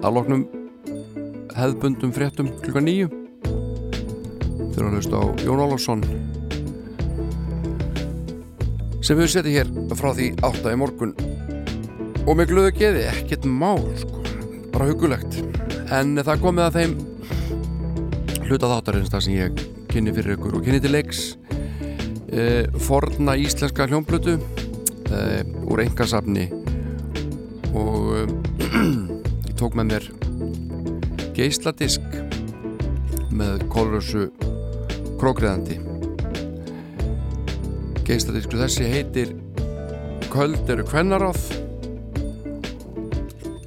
að 0.06 0.12
loknum 0.14 0.42
hefðbundum 1.58 2.12
fréttum 2.14 2.52
klukka 2.62 2.84
nýju 2.86 3.08
þurfum 4.76 4.84
að 4.84 4.98
hlusta 5.00 5.18
á 5.18 5.26
Jón 5.42 5.64
Ólafsson 5.64 6.04
sem 9.02 9.18
við 9.18 9.32
setjum 9.34 9.56
hér 9.56 9.72
frá 9.98 10.12
því 10.20 10.28
átta 10.46 10.76
í 10.76 10.78
morgun. 10.78 11.16
Og 12.28 12.38
með 12.38 12.52
glöðu 12.52 12.76
geði, 12.78 13.08
ekkert 13.10 13.50
mál 13.50 13.82
sko, 14.04 14.22
bara 14.76 14.92
hugulegt 14.92 15.40
en 15.98 16.14
það 16.22 16.46
komið 16.46 16.68
að 16.68 16.78
þeim 16.78 16.96
hluta 18.52 18.70
þáttarins 18.76 19.10
það 19.16 19.26
sem 19.26 19.40
ég 19.40 19.66
kynni 19.96 20.14
fyrir 20.14 20.38
ykkur 20.38 20.62
og 20.62 20.70
kynni 20.70 20.84
til 20.86 20.94
leiks 20.94 21.26
e, 22.30 22.70
forna 22.86 23.34
íslenska 23.34 23.90
hljómblötu 23.90 24.38
e, 24.38 25.42
úr 25.66 25.88
engasafni 25.88 26.52
og 27.78 28.18
um, 28.18 28.32
ég 29.50 29.56
tók 29.60 29.74
með 29.78 29.86
mér 29.92 30.04
geisladisk 31.38 32.02
með 33.38 33.54
kólrössu 33.70 34.24
krókriðandi 35.22 35.78
geisladisku 38.08 38.56
þessi 38.58 38.86
heitir 38.90 39.36
Köld 40.32 40.70
eru 40.70 40.84
kvennaráð 40.88 41.40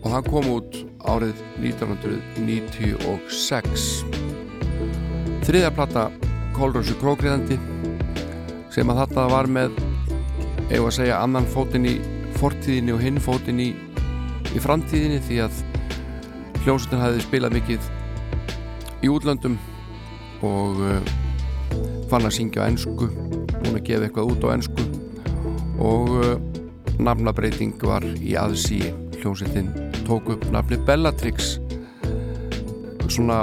og 0.00 0.10
hann 0.12 0.24
kom 0.28 0.46
út 0.52 0.76
árið 1.08 1.34
1996 1.62 4.04
þriðja 5.46 5.70
platta 5.76 6.04
kólrössu 6.56 6.94
krókriðandi 7.00 7.56
sem 8.70 8.90
að 8.92 8.98
þetta 9.04 9.22
var 9.32 9.46
með 9.50 9.70
eigum 10.70 10.88
að 10.90 10.96
segja 11.00 11.22
annan 11.24 11.46
fótinn 11.50 11.86
í 11.90 11.96
fortíðinni 12.38 12.92
og 12.94 13.00
hinn 13.02 13.18
fótinn 13.22 13.60
í 13.62 13.70
í 14.54 14.62
framtíðinni 14.62 15.20
því 15.26 15.40
að 15.46 15.58
hljómsveitin 16.64 17.02
hafði 17.02 17.24
spilað 17.24 17.56
mikið 17.56 17.90
í 19.06 19.10
útlöndum 19.12 19.56
og 20.46 20.80
uh, 20.84 21.12
fann 22.10 22.26
að 22.26 22.36
syngja 22.36 22.66
á 22.66 22.68
ennsku 22.68 23.08
búin 23.10 23.76
að 23.76 23.84
gefa 23.86 24.08
eitthvað 24.08 24.32
út 24.34 24.46
á 24.46 24.54
ennsku 24.56 24.86
og 25.80 26.14
uh, 26.20 26.34
nafnabreiting 27.00 27.78
var 27.80 28.04
í 28.04 28.36
aðsí. 28.36 28.82
Hljómsveitin 29.20 29.72
tók 30.04 30.30
upp 30.34 30.46
nafni 30.52 30.78
Bellatrix 30.84 31.58
svona 33.10 33.42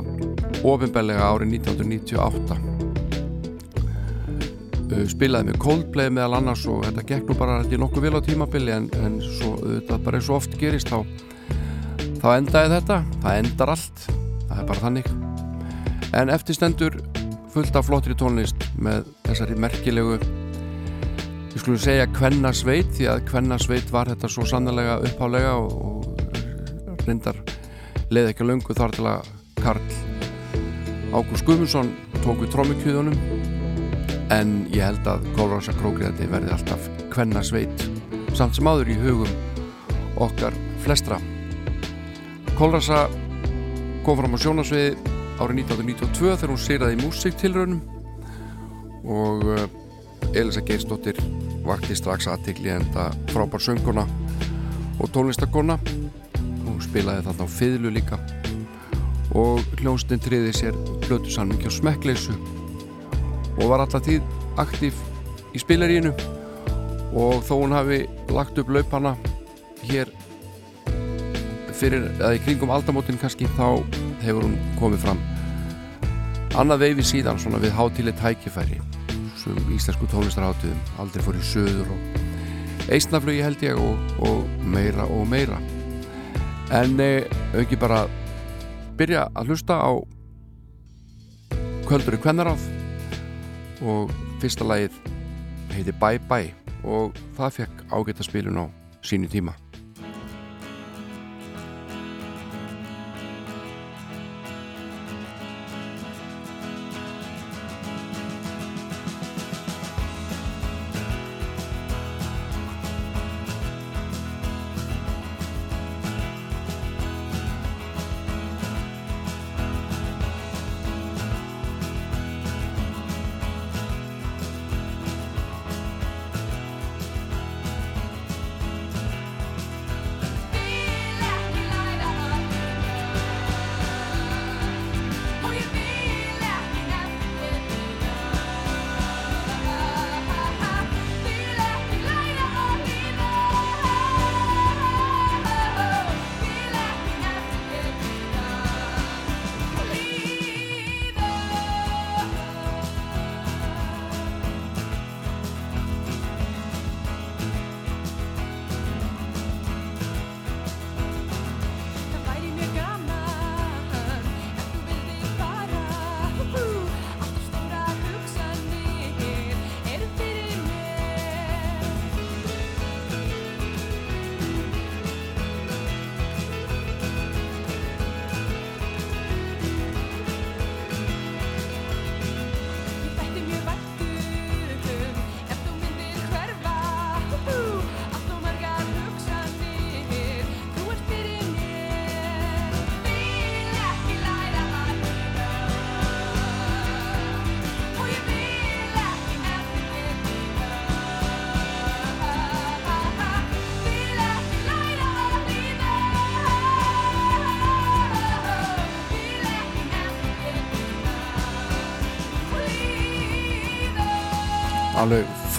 ofinbellega 0.65 1.27
árið 1.27 1.57
1998 1.59 2.57
uh, 2.57 2.76
spilaði 5.11 5.49
með 5.49 5.59
Coldplay 5.61 6.11
meðal 6.13 6.37
annars 6.39 6.63
og 6.69 6.85
þetta 6.85 7.05
gekk 7.09 7.29
nú 7.29 7.37
bara 7.39 7.59
þetta 7.63 7.79
nokkuð 7.81 8.05
vel 8.07 8.19
á 8.19 8.21
tímabili 8.23 8.73
en, 8.75 8.87
en 9.03 9.17
svo, 9.23 9.55
þetta 9.63 9.99
bara 10.05 10.19
eins 10.19 10.29
og 10.31 10.39
oft 10.39 10.57
gerist 10.59 10.91
þá, 10.91 11.01
þá 12.21 12.27
endaði 12.37 12.73
þetta 12.77 12.99
það 13.23 13.39
endar 13.41 13.73
allt, 13.73 14.03
það 14.47 14.57
er 14.61 14.69
bara 14.71 14.83
þannig. 14.85 15.09
En 16.17 16.31
eftir 16.31 16.57
stendur 16.57 16.99
fullt 17.53 17.75
af 17.75 17.87
flottri 17.89 18.15
tónlist 18.17 18.67
með 18.79 19.09
þessari 19.27 19.57
merkilegu 19.59 20.17
við 20.19 21.61
skulum 21.63 21.81
segja 21.81 22.07
kvennasveit 22.13 22.91
því 22.95 23.09
að 23.11 23.23
kvennasveit 23.31 23.91
var 23.91 24.11
þetta 24.11 24.29
svo 24.31 24.45
sannlega 24.47 24.99
upphálega 25.07 25.55
og, 25.57 25.73
og 25.73 27.03
reyndar 27.07 27.39
leði 28.13 28.35
ekki 28.35 28.47
löngu 28.47 28.77
þar 28.77 28.95
til 28.95 29.07
að 29.09 29.31
Karl 29.57 29.83
Ágúst 31.15 31.47
Guðmundsson 31.47 31.93
tók 32.21 32.43
við 32.43 32.51
trómikjöðunum 32.53 33.46
en 34.33 34.53
ég 34.73 34.83
held 34.83 35.07
að 35.07 35.25
Kólrása 35.37 35.73
Krókriðandi 35.77 36.27
verði 36.31 36.51
alltaf 36.55 36.87
kvennasveit 37.13 37.85
samt 38.37 38.57
sem 38.57 38.67
áður 38.67 38.91
í 38.93 38.97
hugum 38.99 39.31
okkar 40.21 40.55
flestra. 40.83 41.19
Kólrása 42.57 43.05
kom 44.05 44.19
fram 44.19 44.35
á 44.35 44.39
sjónasviði 44.41 44.95
árið 45.37 45.61
1992 45.63 46.35
þegar 46.35 46.51
hún 46.53 46.61
sýraði 46.61 46.99
músiktilraunum 47.01 47.81
og 49.07 49.45
uh, 49.45 49.67
Elisa 50.33 50.63
Geirsdóttir 50.65 51.19
vakti 51.67 51.95
strax 51.97 52.27
aðtikli 52.31 52.71
enda 52.73 53.09
frábær 53.31 53.63
sönguna 53.63 54.05
og 54.97 55.11
tónlistakona 55.13 55.77
hún 56.65 56.79
spilaði 56.83 57.27
þarna 57.27 57.47
á 57.47 57.55
fiðlu 57.57 57.93
líka 57.93 58.19
og 59.37 59.61
hljónstinn 59.81 60.23
triði 60.23 60.53
sér 60.55 60.77
blötu 61.05 61.31
sannmyggja 61.31 61.69
og 61.69 61.77
smekkleysu 61.77 62.37
og 63.57 63.69
var 63.71 63.83
alltaf 63.83 64.05
tíð 64.05 64.25
aktív 64.61 64.97
í 65.55 65.61
spilarínu 65.61 66.13
og 67.17 67.41
þó 67.47 67.53
hún 67.57 67.75
hafi 67.75 68.03
lagt 68.33 68.57
upp 68.61 68.69
laupana 68.73 69.15
hér 69.87 70.11
fyrir, 71.77 72.07
eða 72.17 72.35
í 72.37 72.41
kringum 72.41 72.73
aldamótin 72.73 73.19
kannski, 73.21 73.47
þá 73.57 73.83
hefur 74.23 74.47
hún 74.47 74.55
komið 74.79 75.03
fram. 75.05 75.19
Annað 76.57 76.87
veifi 76.87 77.05
síðan 77.05 77.39
svona 77.41 77.61
við 77.61 77.75
hátileg 77.77 78.17
tækifæri 78.17 78.79
sem 79.37 79.57
íslensku 79.75 80.09
tónlistarhátuðum 80.09 80.79
aldrei 81.01 81.25
fór 81.25 81.37
í 81.37 81.43
söður 81.45 81.91
og 81.93 82.89
eisnaflögi 82.93 83.43
held 83.45 83.65
ég 83.67 83.77
og, 83.77 84.15
og 84.25 84.45
meira 84.65 85.05
og 85.05 85.27
meira. 85.29 85.59
En 86.73 86.97
auki 87.55 87.77
bara 87.79 88.05
byrja 88.97 89.27
að 89.37 89.53
hlusta 89.53 89.77
á 89.77 89.91
Kvöldur 91.87 92.17
í 92.17 92.19
Kvennaráð 92.19 92.65
og 93.81 94.11
fyrsta 94.41 94.65
lagið 94.67 94.97
heiti 95.73 95.93
Bye 96.01 96.21
Bye 96.29 96.53
og 96.87 97.17
það 97.37 97.55
fekk 97.61 97.85
ágætt 97.91 98.21
að 98.21 98.29
spilun 98.29 98.61
á 98.61 98.65
sínu 99.05 99.29
tíma 99.31 99.55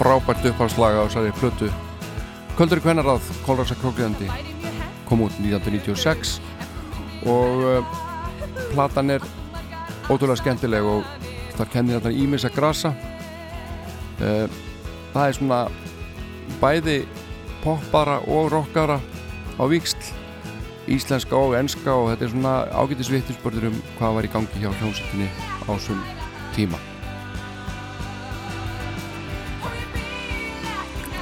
frábært 0.09 0.45
uppháðslaga 0.49 1.03
á 1.03 1.05
þessari 1.05 1.33
plötu. 1.37 1.67
Köldur 2.57 2.79
Kvennarað, 2.81 3.27
Kólrasa 3.45 3.75
Krókliðandi 3.77 4.25
kom 5.05 5.21
út 5.21 5.35
1996 5.37 6.39
og 7.29 7.61
uh, 7.61 7.91
platan 8.71 9.13
er 9.13 9.27
ótrúlega 10.09 10.39
skemmtileg 10.41 10.89
og 10.89 11.05
þar 11.59 11.71
kennir 11.75 11.99
þetta 11.99 12.15
ímis 12.25 12.47
að 12.49 12.57
grasa. 12.57 12.93
Uh, 14.17 14.49
það 15.13 15.23
er 15.27 15.37
svona 15.37 15.61
bæði 16.57 16.99
poppara 17.61 18.17
og 18.25 18.49
rockara 18.55 18.97
á 19.61 19.63
viksl 19.69 20.09
íslenska 20.89 21.37
og 21.37 21.53
enska 21.59 21.93
og 21.93 22.15
þetta 22.15 22.25
er 22.25 22.33
svona 22.33 22.59
ágætis 22.73 23.13
vittisbörður 23.13 23.69
um 23.69 23.81
hvað 23.99 24.17
var 24.17 24.25
í 24.25 24.37
gangi 24.39 24.63
hjá 24.63 24.71
hljómsettinni 24.73 25.29
á 25.29 25.69
þessum 25.69 26.01
tíma 26.57 26.88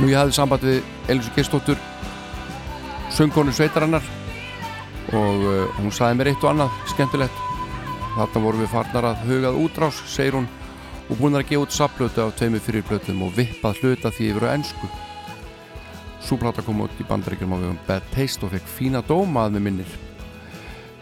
Nú 0.08 0.14
ég 0.14 0.22
hafði 0.22 0.36
samband 0.38 0.62
við 0.64 1.10
Elísu 1.12 1.32
Gistóttur 1.36 1.80
söngkonu 3.12 3.52
sveitarannar 3.52 4.06
og 5.12 5.42
uh, 5.44 5.74
hún 5.82 5.92
saði 5.92 6.16
mér 6.16 6.30
eitt 6.32 6.46
og 6.46 6.54
annað 6.54 6.78
skemmtilegt. 6.94 7.42
Þarna 8.14 8.44
vorum 8.46 8.64
við 8.64 8.72
farnar 8.72 9.08
að 9.10 9.26
hugað 9.28 9.60
útrás 9.66 10.00
segir 10.08 10.38
hún 10.38 10.48
og 11.10 11.20
búin 11.20 11.36
að 11.36 11.50
gefa 11.50 11.66
út 11.66 11.76
sapplötu 11.76 12.24
á 12.24 12.32
tveimu 12.40 12.64
fyrirblötum 12.64 13.26
og 13.28 13.36
vippað 13.36 13.84
hluta 13.84 14.14
því 14.16 14.30
yfir 14.32 14.48
á 14.48 14.54
ennsku 14.54 14.92
Súplata 16.24 16.64
kom 16.64 16.88
út 16.88 17.04
í 17.04 17.10
bandaríkjum 17.12 17.60
á 17.60 17.64
vegum 17.66 17.84
Bad 17.92 18.08
Taste 18.16 18.48
og 18.48 18.56
fekk 18.56 18.74
fína 18.80 19.04
dóma 19.04 19.44
að 19.44 19.60
með 19.60 19.68
minnir. 19.68 19.94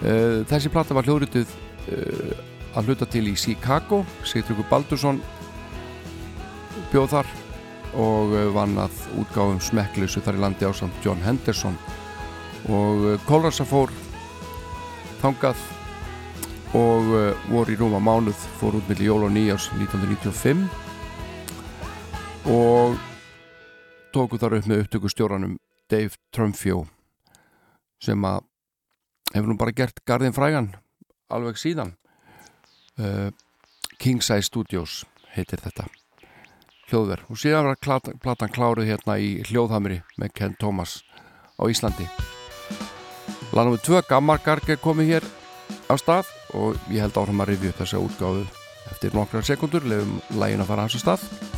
Uh, 0.01 0.41
þessi 0.49 0.73
plata 0.73 0.97
var 0.97 1.05
hljóðrituð 1.05 1.53
uh, 1.53 2.35
að 2.73 2.89
hluta 2.89 3.05
til 3.05 3.27
í 3.29 3.37
Chicago. 3.37 4.01
Sigtryggur 4.25 4.65
Baldursson 4.73 5.21
bjóð 6.89 7.19
þar 7.19 7.35
og 7.93 8.33
uh, 8.33 8.49
vann 8.55 8.77
að 8.81 8.93
útgáfum 9.21 9.61
smekkleysu 9.61 10.23
þar 10.25 10.39
í 10.39 10.43
landi 10.43 10.65
ásamt 10.65 11.05
John 11.05 11.21
Henderson. 11.23 11.77
Og 12.65 13.19
Kólrasa 13.27 13.65
fór 13.67 13.91
þangað 15.21 15.59
og 16.75 17.03
voru 17.47 17.71
í 17.71 17.77
rúma 17.79 17.99
mánuð 18.03 18.39
fór 18.59 18.75
út 18.79 18.89
millir 18.89 19.07
jól 19.11 19.27
og 19.27 19.31
nýjárs 19.35 19.69
1995 19.77 20.65
og 22.51 22.97
tóku 24.13 24.39
þar 24.41 24.57
upp 24.59 24.67
með 24.69 24.81
upptökustjóranum 24.83 25.55
Dave 25.91 26.17
Trumfjó 26.33 26.83
sem 28.01 28.27
að 28.27 28.41
hefur 29.33 29.51
nú 29.51 29.57
bara 29.59 29.75
gert 29.75 30.01
Garðin 30.07 30.35
Frægan 30.35 30.73
alveg 31.33 31.59
síðan. 31.59 31.95
Kingside 33.99 34.45
Studios 34.45 35.03
heitir 35.35 35.59
þetta 35.63 35.89
hljóðverð 36.89 37.31
og 37.31 37.39
síðan 37.41 37.69
var 37.69 38.05
platan 38.23 38.53
kláruð 38.53 38.89
hérna 38.89 39.17
í 39.17 39.31
hljóðhamri 39.49 40.01
með 40.21 40.33
Ken 40.37 40.55
Thomas 40.59 40.99
á 41.57 41.63
Íslandi. 41.71 42.07
Lanum 43.55 43.75
við 43.77 43.85
tvö 43.87 44.03
gammargarger 44.09 44.81
komið 44.83 45.15
hér 45.15 45.27
á 45.89 45.93
stað 46.01 46.31
og 46.53 46.77
ég 46.91 47.03
held 47.03 47.17
áfram 47.17 47.43
að 47.43 47.53
revju 47.53 47.75
þessa 47.79 48.01
útgáðu 48.03 48.47
eftir 48.91 49.15
nokkrar 49.17 49.45
sekundur 49.47 49.85
lefum 49.87 50.19
lægin 50.39 50.63
að 50.63 50.71
fara 50.71 50.87
hans 50.87 50.97
að 50.99 51.05
stað 51.05 51.54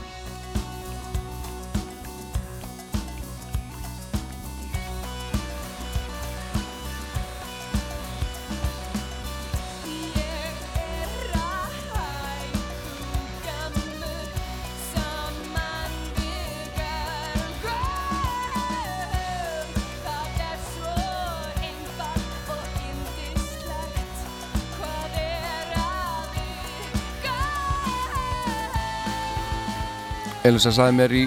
Elisa 30.48 30.72
saði 30.74 30.96
mér 30.98 31.16
í 31.18 31.26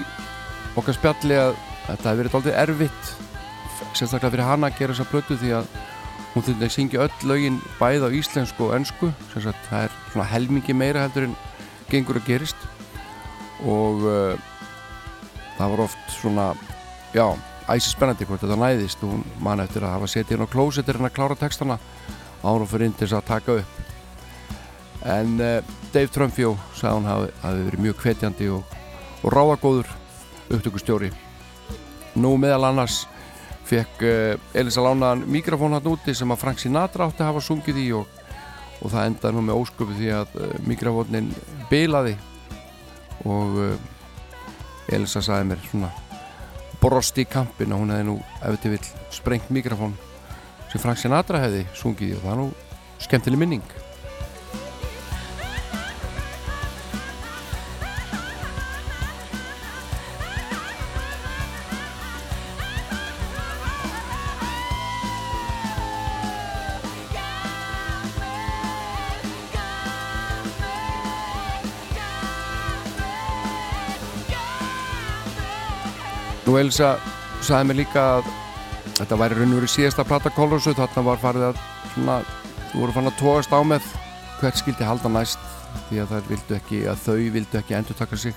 okkar 0.79 0.97
spjalli 0.97 1.37
að 1.37 1.55
þetta 1.87 2.11
hefði 2.11 2.23
verið 2.23 2.37
aldrei 2.39 2.55
erfitt 2.64 3.12
sérstaklega 3.97 4.33
fyrir 4.33 4.47
hana 4.47 4.71
að 4.71 4.79
gera 4.79 4.95
þessa 4.95 5.11
plötu 5.11 5.37
því 5.41 5.55
að 5.59 5.71
hún 6.31 6.45
þurfti 6.47 6.66
að 6.66 6.75
syngja 6.77 7.05
öll 7.05 7.29
lögin 7.29 7.61
bæð 7.81 8.07
á 8.07 8.09
íslensku 8.14 8.68
og 8.68 8.75
önsku 8.79 9.11
það 9.33 9.81
er 9.81 9.97
svona 10.12 10.29
helmingi 10.31 10.77
meira 10.77 11.03
heldur 11.05 11.27
en 11.29 11.39
gengur 11.91 12.21
að 12.21 12.29
gerist. 12.31 12.66
Og 13.66 14.05
uh, 14.07 14.39
það 15.59 15.75
var 15.75 15.85
oft 15.85 16.14
svona 16.14 16.47
já, 17.12 17.27
æsi 17.68 17.93
spennandi 17.93 18.29
hvort 18.29 18.45
þetta 18.45 18.59
næðist. 18.61 19.05
Og 19.05 19.16
hún 19.16 19.25
man 19.43 19.62
eftir 19.64 19.85
að 19.85 19.97
hafa 19.99 20.11
setið 20.11 20.39
inn 20.39 20.47
á 20.47 20.53
klósetir 20.55 21.01
en 21.01 21.11
að 21.11 21.16
klára 21.18 21.39
textana 21.39 21.79
ára 22.41 22.68
fyrir 22.68 22.89
inn 22.89 22.97
til 22.97 23.09
þess 23.09 23.18
að 23.21 23.31
taka 23.35 23.59
upp. 23.61 23.79
En 25.11 25.39
uh, 25.41 25.77
Dave 25.91 26.12
Trumfjó 26.14 26.55
sagði 26.77 26.97
hún 26.99 27.11
hafi, 27.11 27.33
hafi 27.43 27.66
verið 27.68 27.87
mjög 27.89 28.05
hvetjandi 28.05 28.53
og 28.55 28.80
og 29.23 29.35
ráðagóður 29.35 29.91
upptökustjóri. 30.51 31.11
Nú 32.21 32.35
meðal 32.41 32.71
annars 32.71 33.05
fekk 33.71 34.03
Elisa 34.57 34.83
lánaðan 34.83 35.27
mikrofón 35.31 35.77
hann 35.77 35.91
úti 35.93 36.14
sem 36.16 36.31
að 36.33 36.43
Frank 36.43 36.59
Sinatra 36.59 37.07
átti 37.07 37.23
að 37.23 37.31
hafa 37.31 37.45
sungið 37.45 37.79
í 37.85 37.87
og, 37.95 38.09
og 38.81 38.91
það 38.91 39.07
endaði 39.11 39.37
nú 39.37 39.45
með 39.47 39.61
ósköpu 39.62 39.97
því 39.99 40.12
að 40.16 40.37
uh, 40.41 40.55
mikrofónin 40.66 41.31
bilaði 41.71 42.16
og 43.29 43.59
uh, 43.62 43.75
Elisa 44.91 45.23
sagði 45.23 45.53
mér 45.53 45.62
svona 45.68 45.93
brosti 46.81 47.27
í 47.27 47.29
kampin 47.31 47.77
og 47.77 47.85
hún 47.85 47.95
hefði 47.95 48.09
nú 48.09 48.16
ef 48.41 48.57
þetta 48.57 48.73
vil 48.75 48.83
sprengt 49.14 49.53
mikrofón 49.55 49.95
sem 50.73 50.83
Frank 50.83 50.99
Sinatra 50.99 51.43
hefði 51.45 51.66
sungið 51.77 52.09
í 52.09 52.16
og 52.16 52.25
það 52.25 52.33
er 52.33 52.43
nú 52.43 52.51
skemmtileg 53.07 53.43
minning 53.45 53.80
Nú 76.51 76.57
Elsa 76.59 76.97
sagði 77.47 77.67
mér 77.69 77.77
líka 77.79 78.03
að 78.17 78.29
þetta 78.97 79.19
væri 79.21 79.37
raun 79.39 79.53
og 79.53 79.61
verið 79.61 79.71
síðasta 79.71 80.03
platta 80.03 80.33
Kolrosu 80.35 80.73
þarna 80.75 81.05
var 81.07 81.21
farið 81.23 81.45
að 81.47 81.61
svona, 81.93 82.17
þú 82.73 82.81
voru 82.81 82.95
fann 82.97 83.07
að 83.07 83.21
tóast 83.21 83.55
á 83.55 83.61
með 83.63 83.87
hvert 84.41 84.59
skildi 84.59 84.89
halda 84.89 85.13
næst 85.15 85.45
því 85.87 86.01
að 86.03 86.17
vildu 86.27 86.57
ekki, 86.57 86.81
að 86.91 87.05
þau 87.05 87.31
vildu 87.37 87.61
ekki 87.61 87.77
endur 87.79 87.99
taka 88.01 88.19
sig. 88.19 88.35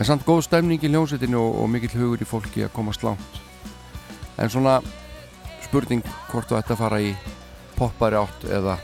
En 0.00 0.08
samt 0.08 0.24
góð 0.24 0.46
stemning 0.46 0.80
í 0.80 0.88
hljómsveitinu 0.88 1.36
og, 1.42 1.60
og 1.60 1.68
mikill 1.74 1.92
hugur 1.98 2.24
í 2.24 2.30
fólki 2.30 2.64
að 2.64 2.72
komast 2.78 3.04
langt. 3.04 3.40
En 4.40 4.48
svona 4.48 4.78
spurning 5.66 6.00
hvort 6.30 6.48
þú 6.48 6.56
ætti 6.56 6.72
að 6.72 6.84
fara 6.86 7.02
í 7.04 7.12
poppari 7.76 8.16
átt 8.16 8.48
eða 8.48 8.78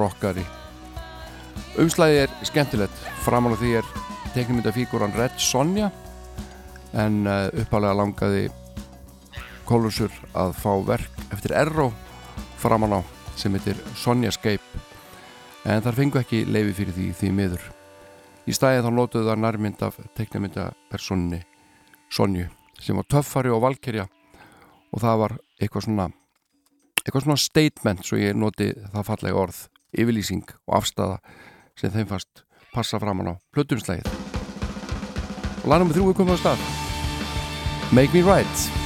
rockari. 0.00 0.46
Umslæði 1.76 2.24
er 2.24 2.38
skemmtilegt. 2.48 3.04
Framan 3.28 3.52
á 3.52 3.60
því 3.60 3.82
er 3.82 3.96
teknumyndafíkuran 4.32 5.12
Red 5.20 5.36
Sonja 5.36 5.92
en 6.92 7.26
uh, 7.26 7.48
uppalega 7.62 7.96
langaði 7.96 8.48
Kólusur 9.68 10.12
að 10.36 10.56
fá 10.58 10.72
verk 10.84 11.20
eftir 11.32 11.54
Erro 11.56 11.92
framan 12.60 12.98
á 12.98 13.00
sem 13.38 13.54
heitir 13.56 13.78
Sonjascape 13.96 14.82
en 15.64 15.84
þar 15.84 15.96
fengu 15.96 16.18
ekki 16.20 16.42
leifi 16.44 16.74
fyrir 16.80 16.96
því 16.96 17.06
því 17.20 17.30
miður. 17.36 17.68
Í 18.50 18.52
stæði 18.56 18.82
þá 18.82 18.90
nótuðu 18.90 19.28
það 19.28 19.44
nærmynd 19.44 19.84
af 19.86 20.00
teiknamyndapersonni 20.18 21.44
Sonju 22.12 22.48
sem 22.82 22.98
var 22.98 23.06
töffari 23.08 23.52
og 23.54 23.62
valkerja 23.62 24.08
og 24.92 25.00
það 25.00 25.22
var 25.22 25.36
eitthvað 25.60 25.86
svona 25.86 26.08
eitthvað 27.02 27.26
svona 27.26 27.40
statement 27.40 28.04
svo 28.06 28.20
ég 28.20 28.36
noti 28.38 28.70
það 28.92 29.08
fallega 29.08 29.42
orð 29.46 29.64
yfirlýsing 29.92 30.44
og 30.66 30.78
afstæða 30.80 31.18
sem 31.78 31.94
þeim 31.94 32.10
fast 32.10 32.44
passa 32.72 33.00
framan 33.02 33.32
á 33.32 33.34
plötumslægið 33.54 34.08
og 35.62 35.68
lagnum 35.70 35.90
við 35.90 35.98
þrjú 35.98 36.08
við 36.10 36.18
komum 36.20 36.38
á 36.38 36.42
stað 36.42 36.81
Make 37.92 38.14
Me 38.14 38.22
Right 38.22 38.81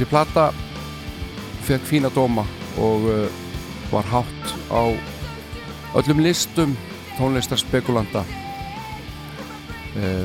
Þessi 0.00 0.14
plata 0.14 0.46
fekk 1.66 1.82
fína 1.84 2.08
dóma 2.08 2.40
og 2.80 3.02
uh, 3.04 3.26
var 3.90 4.06
hátt 4.08 4.54
á 4.72 4.96
öllum 6.00 6.22
listum 6.24 6.72
tónlistarspekulanda 7.18 8.22
uh, 10.00 10.24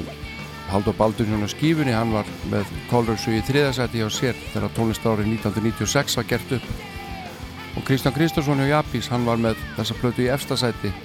Haldur 0.72 0.96
Baldursson 0.96 1.44
á 1.44 1.52
skífunni, 1.52 1.92
hann 1.92 2.16
var 2.16 2.24
með 2.54 2.72
Kólröksu 2.88 3.36
í 3.36 3.44
þriðasæti 3.44 4.00
á 4.00 4.08
sér 4.08 4.40
þegar 4.54 4.72
tónlistarárið 4.80 5.28
1996 5.42 6.22
var 6.22 6.32
gert 6.32 6.56
upp. 6.62 6.72
Og 7.76 7.84
Kristján 7.84 8.16
Kristjánsson 8.16 8.64
hjá 8.64 8.78
Japís, 8.78 9.12
hann 9.12 9.28
var 9.28 9.44
með 9.44 9.60
þessa 9.76 10.00
plötu 10.00 10.24
í 10.24 10.32
efstasæti 10.32 10.96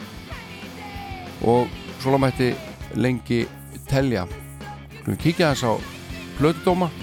og 1.43 1.66
svo 1.99 2.23
mætti 2.23 2.55
lengi 2.95 3.49
telja. 3.91 4.31
Við 5.11 5.25
kíkja 5.27 5.57
þess 5.57 5.66
á 5.66 5.75
plötudóma 6.39 6.95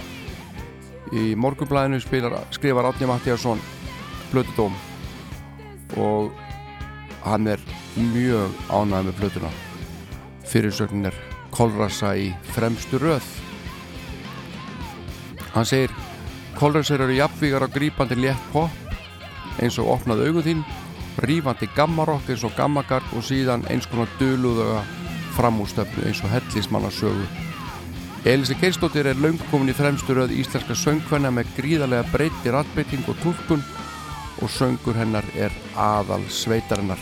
í 1.15 1.35
morgunblæðinu 1.39 1.99
skrifar 2.01 2.89
Átni 2.89 3.07
Mattíasson 3.07 3.61
plötudóm. 4.31 4.75
Og 5.97 6.31
hann 7.23 7.47
er 7.47 7.61
mjög 7.95 8.51
ánægð 8.69 9.07
með 9.09 9.19
plötuna. 9.21 9.51
Fyrirsögnin 10.47 11.09
er 11.11 11.15
Kolrasa 11.51 12.13
í 12.15 12.31
fremstu 12.53 12.99
röð. 13.01 13.25
Hann 15.53 15.65
segir 15.65 15.93
Kolrasar 16.57 17.01
eru 17.05 17.15
jafnvígar 17.17 17.65
á 17.65 17.69
grípandi 17.69 18.17
létt 18.17 18.51
pop 18.51 18.71
eins 19.61 19.77
og 19.81 19.89
opnað 19.95 20.27
augum 20.27 20.45
þín 20.45 20.63
rífandi 21.25 21.69
gammarokk 21.75 22.29
eins 22.29 22.45
og 22.45 22.53
gammagarg 22.57 23.13
og 23.17 23.25
síðan 23.25 23.65
eins 23.71 23.87
konar 23.89 24.09
döluðuga 24.19 24.83
framústöfnu 25.37 26.05
eins 26.05 26.21
og 26.25 26.33
hellismannarsögu 26.33 27.25
Elise 28.27 28.57
Geirstóttir 28.59 29.07
er 29.07 29.15
laungkomin 29.23 29.71
í 29.71 29.73
fremstu 29.77 30.11
röð 30.17 30.33
íslenska 30.35 30.75
söngvenna 30.75 31.29
með 31.31 31.53
gríðarlega 31.55 32.09
breyti 32.11 32.51
ratbeiting 32.51 33.05
og 33.07 33.15
tólkun 33.21 33.61
og 34.43 34.51
söngur 34.51 34.97
hennar 34.99 35.23
er 35.39 35.53
aðal 35.79 36.25
sveitarinnar. 36.27 36.99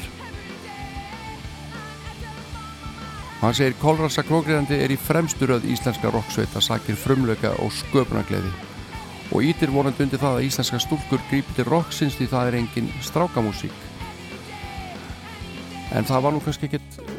Hann 3.39 3.57
segir 3.57 3.73
Kolrasa 3.81 4.21
Klókriðandi 4.27 4.77
er 4.77 4.93
í 4.93 4.99
fremstu 5.01 5.49
röð 5.49 5.65
íslenska 5.73 6.13
roksveita 6.13 6.61
sakir 6.61 7.01
frumleika 7.07 7.55
og 7.65 7.73
sköpunagleði 7.73 8.53
og 9.31 9.49
ítir 9.49 9.73
vonandi 9.73 10.05
undir 10.05 10.21
það 10.21 10.43
að 10.43 10.47
íslenska 10.51 10.83
stúlkur 10.85 11.25
grípti 11.31 11.65
roksins 11.65 12.19
því 12.19 12.29
það 12.35 12.51
er 12.51 12.59
engin 12.61 12.93
strákamúsík. 13.01 13.81
En 15.89 16.05
það 16.05 16.21
var 16.27 16.37
nú 16.37 16.45
kannski 16.45 16.69
eh, 16.69 17.14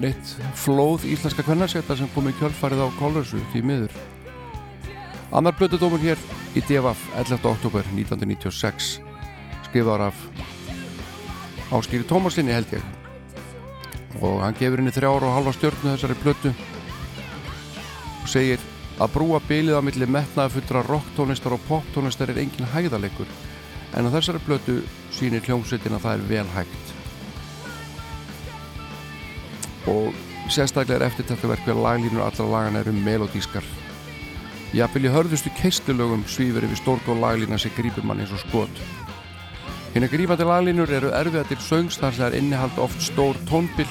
neitt 0.00 0.32
flóð 0.58 1.04
íslenska 1.08 1.44
kvennarsetta 1.44 1.96
sem 1.96 2.08
kom 2.14 2.28
í 2.30 2.34
kjölfarið 2.38 2.84
á 2.84 2.88
Kolrasu 2.98 3.40
því 3.52 3.62
miður. 3.68 3.98
Annar 5.36 5.54
blötudómur 5.58 6.02
hér 6.02 6.18
í 6.56 6.62
DFF 6.64 7.04
11. 7.20 7.44
oktober 7.52 7.86
1996 7.92 8.96
skrifaður 9.68 10.08
af 10.08 10.24
Áskýri 11.70 12.06
Tómasinni 12.08 12.54
held 12.56 12.72
ég. 12.74 12.82
Og 14.18 14.40
hann 14.42 14.56
gefur 14.58 14.82
henni 14.82 14.94
þrjára 14.94 15.28
og 15.28 15.36
halva 15.36 15.54
stjórnu 15.54 15.92
þessari 15.92 16.18
blötu 16.24 16.54
og 18.20 18.28
segir 18.28 18.62
að 19.00 19.14
brúa 19.14 19.40
bylið 19.48 19.78
á 19.78 19.82
milli 19.84 20.08
metnaða 20.10 20.54
fullra 20.56 20.82
rocktónlistar 20.88 21.54
og 21.56 21.62
poptónlistar 21.68 22.32
er 22.32 22.42
engin 22.42 22.68
hægðalegur 22.74 23.30
en 23.96 24.10
á 24.10 24.14
þessari 24.16 24.42
blötu 24.44 24.80
sýnir 25.14 25.46
hljómsveitin 25.46 25.96
að 25.96 26.04
það 26.04 26.16
er 26.16 26.26
vel 26.34 26.48
hægt 26.56 26.99
og 29.88 30.16
sérstaklega 30.50 30.98
er 31.00 31.06
eftir 31.08 31.28
þetta 31.28 31.52
verk 31.54 31.66
við 31.66 31.76
að 31.76 31.84
laglínur 31.86 32.24
allra 32.26 32.48
lagana 32.54 32.84
eru 32.84 32.92
melodískar 32.92 33.66
Jafnvel 34.76 35.08
í 35.08 35.10
hörðustu 35.10 35.50
keistlulögum 35.58 36.26
svífur 36.30 36.66
yfir 36.66 36.78
stórk 36.78 37.08
og 37.10 37.22
laglína 37.22 37.58
sem 37.58 37.72
grípur 37.74 38.06
mann 38.06 38.20
eins 38.22 38.34
og 38.34 38.42
skot 38.44 38.82
Hérna 39.90 40.06
grífandi 40.06 40.44
laglínur 40.46 40.90
eru 40.94 41.08
erfiða 41.10 41.48
til 41.48 41.56
söngs 41.66 41.96
þar 41.98 42.12
sem 42.14 42.22
það 42.22 42.28
er 42.28 42.36
innihald 42.38 42.76
oft 42.78 43.00
stór 43.02 43.38
tónbill 43.48 43.88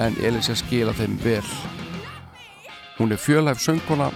en 0.00 0.14
Elisa 0.24 0.54
skila 0.56 0.94
þeim 0.96 1.18
vel. 1.20 1.44
Hún 2.96 3.12
er 3.12 3.20
fjölhæf 3.20 3.60
söngkona 3.60 4.08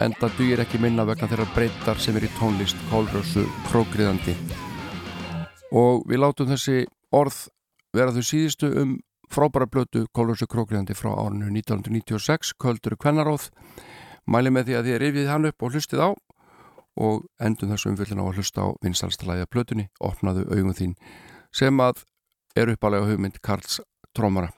en 0.00 0.14
það 0.20 0.36
dugir 0.38 0.62
ekki 0.62 0.78
minna 0.78 1.02
vegna 1.08 1.26
þeirra 1.26 1.48
breytar 1.56 1.98
sem 1.98 2.14
er 2.16 2.28
í 2.28 2.30
tónlist 2.38 2.78
kólrössu 2.90 3.42
krókriðandi. 3.66 4.36
Og 5.74 6.06
við 6.06 6.22
látum 6.22 6.52
þessi 6.52 6.84
orð 7.10 7.40
vera 7.90 8.14
þau 8.14 8.22
síðustu 8.30 8.70
um 8.84 8.94
frábæra 9.30 9.68
blötu 9.70 10.04
kólrössu 10.16 10.48
krókriðandi 10.50 10.96
frá 10.98 11.12
árinu 11.14 11.48
1996, 11.54 12.54
Köldur 12.60 12.98
Kvennaróð. 12.98 13.48
Mæli 14.26 14.52
með 14.52 14.68
því 14.68 14.78
að 14.78 14.88
þið 14.90 15.00
rifið 15.04 15.30
hann 15.30 15.50
upp 15.50 15.64
og 15.66 15.74
hlustið 15.74 16.04
á 16.04 16.10
og 17.00 17.26
endum 17.40 17.70
þessu 17.72 17.92
umfyllin 17.92 18.20
á 18.20 18.24
að 18.26 18.40
hlusta 18.40 18.66
á 18.66 18.68
vinsalstalæði 18.84 19.46
að 19.46 19.52
plötunni, 19.54 19.88
opnaðu 20.02 20.46
augum 20.50 20.74
þín 20.76 20.96
sem 21.54 21.80
að 21.80 22.04
er 22.58 22.74
uppalega 22.74 23.06
hugmynd 23.08 23.38
Karls 23.42 23.80
Trómara 24.12 24.50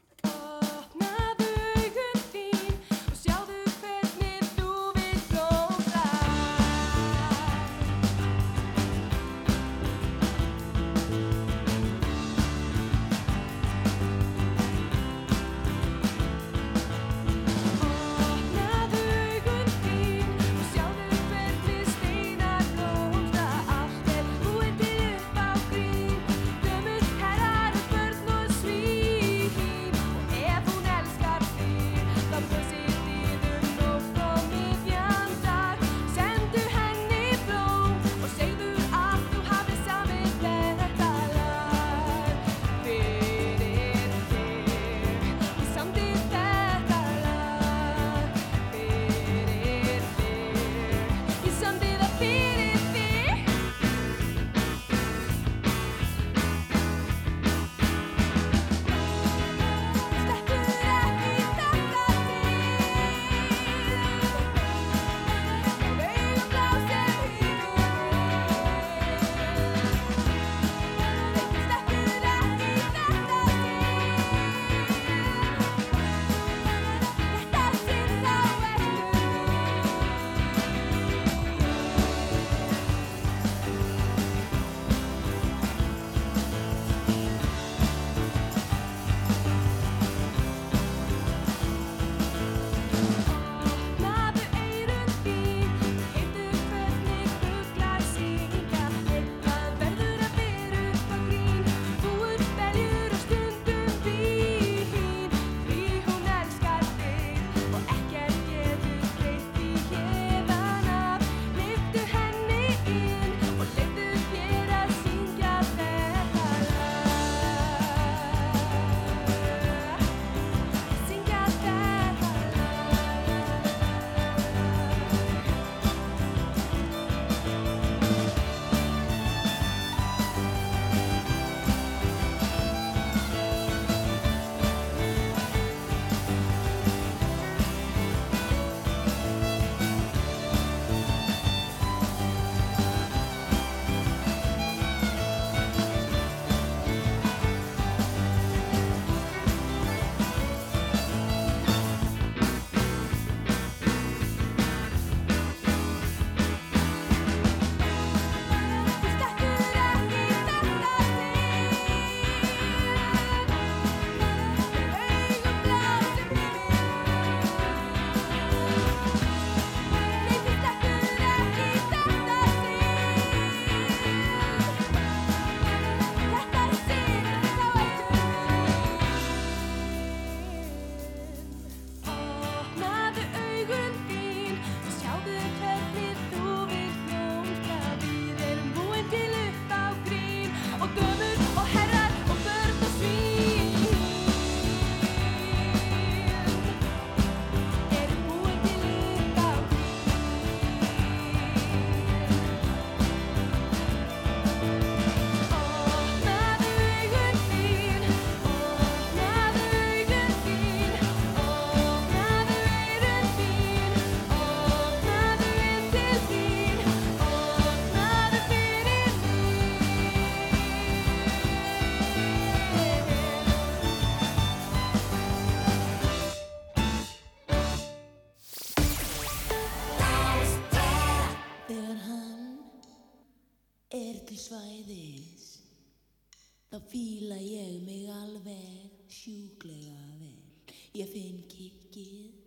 ég 240.93 241.09
finn 241.09 241.41
kikkið 241.49 242.41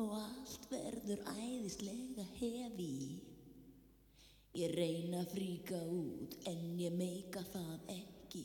og 0.00 0.14
allt 0.18 0.64
verður 0.70 1.20
æðislega 1.34 2.24
hefi. 2.38 3.20
Ég 4.54 4.72
reyna 4.78 5.20
að 5.20 5.34
fríka 5.34 5.78
út 5.90 6.36
en 6.50 6.64
ég 6.78 6.94
meika 6.94 7.42
það 7.52 7.92
ekki 7.94 8.44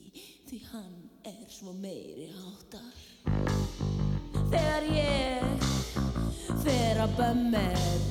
því 0.50 0.62
hann 0.72 1.00
er 1.30 1.46
svo 1.54 1.74
meiri 1.78 2.28
háttar. 2.34 2.96
Þegar 4.50 4.88
ég 4.98 5.68
fer 6.64 7.02
að 7.04 7.16
bömmir 7.20 8.08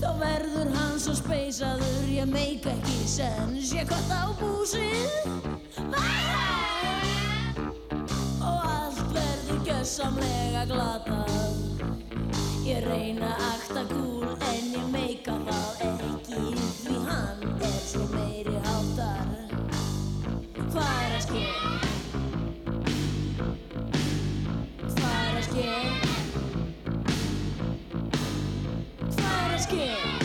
Þá 0.00 0.10
verður 0.20 0.70
hann 0.76 0.98
svo 1.00 1.14
speysaður 1.16 2.08
Ég 2.12 2.28
meik 2.30 2.66
ekki 2.68 2.98
sens 3.08 3.72
Ég 3.76 3.88
kott 3.90 4.12
á 4.12 4.32
búsið 4.40 5.56
Og 8.46 8.66
allt 8.70 9.02
verður 9.14 9.60
gjössamlega 9.66 10.62
glatað 10.70 11.34
Ég 12.66 12.82
reyna 12.86 13.30
að 13.34 13.44
akta 13.50 13.82
gúl 13.90 14.26
En 14.52 14.70
ég 14.74 14.86
meika 14.94 15.36
það 15.48 15.84
ekki 15.90 16.42
Því 16.82 16.96
hann 17.06 17.44
er 17.60 17.78
svo 17.86 18.04
meiri 18.14 18.56
háttar 18.66 19.28
Hvað 20.72 20.94
er 21.04 21.16
að 21.16 21.22
ske? 21.28 21.44
Hvað 24.96 25.22
er 25.22 25.38
að 25.38 25.48
ske? 25.48 25.70
Hvað 29.16 29.40
er 29.40 29.56
að 29.56 29.66
ske? 29.68 30.15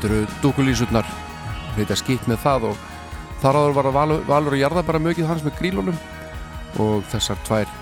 Þetta 0.00 0.14
eru 0.14 0.36
dúkulísurnar 0.40 1.08
heita 1.76 1.96
skipt 1.98 2.24
með 2.24 2.38
það 2.40 2.62
og 2.70 2.84
þar 3.42 3.58
áður 3.58 3.74
var 3.76 3.88
að 3.90 3.96
valur, 3.98 4.22
valur 4.24 4.54
og 4.56 4.62
jarða 4.62 4.82
bara 4.88 5.00
mögið 5.04 5.26
hans 5.28 5.42
með 5.44 5.58
grílunum 5.58 5.98
og 6.80 7.02
þessar 7.12 7.42
tvær 7.44 7.74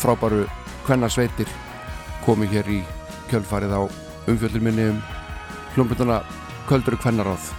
frábæru 0.00 0.46
kvennarsveitir 0.86 1.50
komi 2.24 2.48
hér 2.48 2.70
í 2.72 2.78
kjölfarið 3.28 3.74
á 3.76 3.82
umfjöldur 4.32 4.64
minni 4.64 4.86
um 4.94 5.02
hljómbunduna 5.74 6.22
Kölduru 6.70 6.96
kvennaráð 7.02 7.50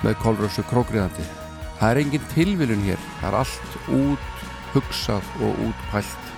með 0.00 0.16
kólrössu 0.22 0.64
krókriðandi. 0.70 1.26
Það 1.76 1.90
er 1.90 2.00
engin 2.00 2.26
tilviljun 2.32 2.84
hér. 2.86 3.00
Það 3.20 3.28
er 3.28 3.36
allt 3.42 3.78
út 3.98 4.44
hugsað 4.72 5.30
og 5.44 5.60
útpælt. 5.66 6.32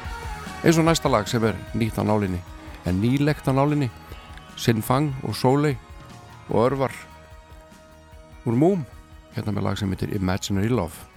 Eins 0.66 0.82
og 0.82 0.88
næsta 0.88 1.12
lag 1.12 1.30
sem 1.30 1.46
er 1.46 1.58
nýtt 1.78 2.00
á 2.00 2.02
nálinni. 2.02 2.42
En 2.90 2.98
nýlegt 2.98 3.46
á 3.46 3.54
nálinni. 3.54 3.90
Sinfang 4.58 5.12
og 5.22 5.38
Soleil 5.38 5.78
og 6.48 6.58
Örvar 6.66 6.92
úr 8.46 8.58
Múm 8.58 8.84
hérna 9.36 9.54
með 9.54 9.66
lag 9.68 9.78
sem 9.78 9.90
heitir 9.92 10.14
Imaginary 10.16 10.68
Love 10.72 11.12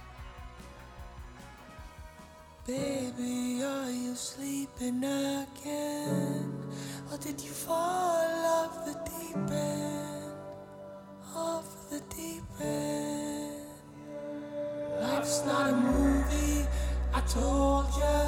Baby, 2.66 3.62
are 3.62 3.92
you 3.92 4.14
sleeping 4.16 5.04
again? 5.04 6.50
Or 7.12 7.16
did 7.18 7.40
you 7.40 7.52
fall 7.52 8.26
off 8.58 8.84
the 8.84 8.94
deep 9.06 9.50
end? 9.52 10.34
Off 11.32 11.68
the 11.90 12.00
deep 12.10 12.42
end. 12.60 13.70
Life's 15.00 15.44
not 15.46 15.70
a 15.70 15.76
movie, 15.76 16.66
I 17.14 17.20
told 17.20 17.86
ya. 18.00 18.25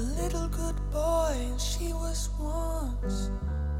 A 0.00 0.22
little 0.22 0.48
good 0.48 0.76
boy, 0.90 1.34
and 1.36 1.60
she 1.60 1.92
was 1.92 2.30
once 2.38 3.30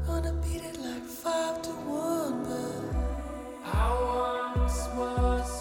gonna 0.05 0.33
beat 0.43 0.61
it 0.61 0.77
like 0.79 1.03
five 1.03 1.61
to 1.63 1.71
one, 1.71 2.43
but 2.43 3.65
I 3.65 4.53
once 4.55 4.87
was 4.95 5.60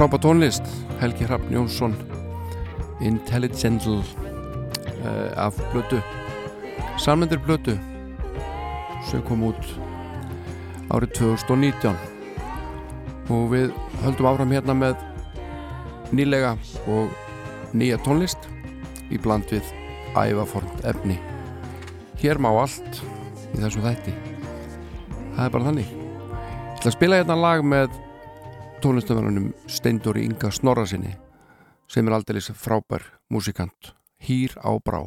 frábært 0.00 0.22
tónlist 0.24 0.64
Helgi 0.96 1.26
Hrafn 1.28 1.50
Jónsson 1.52 1.92
Intelligental 3.04 3.98
uh, 4.00 5.28
af 5.36 5.58
blötu 5.74 5.98
Salmendir 6.96 7.36
blötu 7.44 7.74
sem 9.10 9.20
kom 9.28 9.44
út 9.50 9.60
árið 10.88 11.12
2019 11.20 12.00
og 13.28 13.52
við 13.52 13.76
höldum 14.00 14.32
áfram 14.32 14.56
hérna 14.56 14.78
með 14.86 14.96
nýlega 16.16 16.56
og 16.88 17.12
nýja 17.76 18.00
tónlist 18.00 18.48
í 19.12 19.20
bland 19.20 19.52
við 19.52 19.68
ævaformt 20.16 20.80
efni. 20.88 21.20
Hér 22.24 22.40
má 22.40 22.54
allt 22.54 23.04
í 23.52 23.60
þessum 23.60 23.84
þætti. 23.84 24.16
Það 25.36 25.44
er 25.44 25.58
bara 25.58 25.68
þannig. 25.68 25.90
Ég 25.90 26.78
ætla 26.78 26.88
að 26.88 27.02
spila 27.02 27.20
hérna 27.20 27.42
lag 27.44 27.60
með 27.60 28.06
tónlistamennunum 28.80 29.52
Steindóri 29.68 30.24
Inga 30.24 30.50
Snorrasinni 30.50 31.12
sem 31.90 32.06
er 32.06 32.16
aldrei 32.16 32.40
frábær 32.40 33.04
músikant. 33.28 33.92
Hýr 34.20 34.56
á 34.60 34.72
brá 34.80 35.04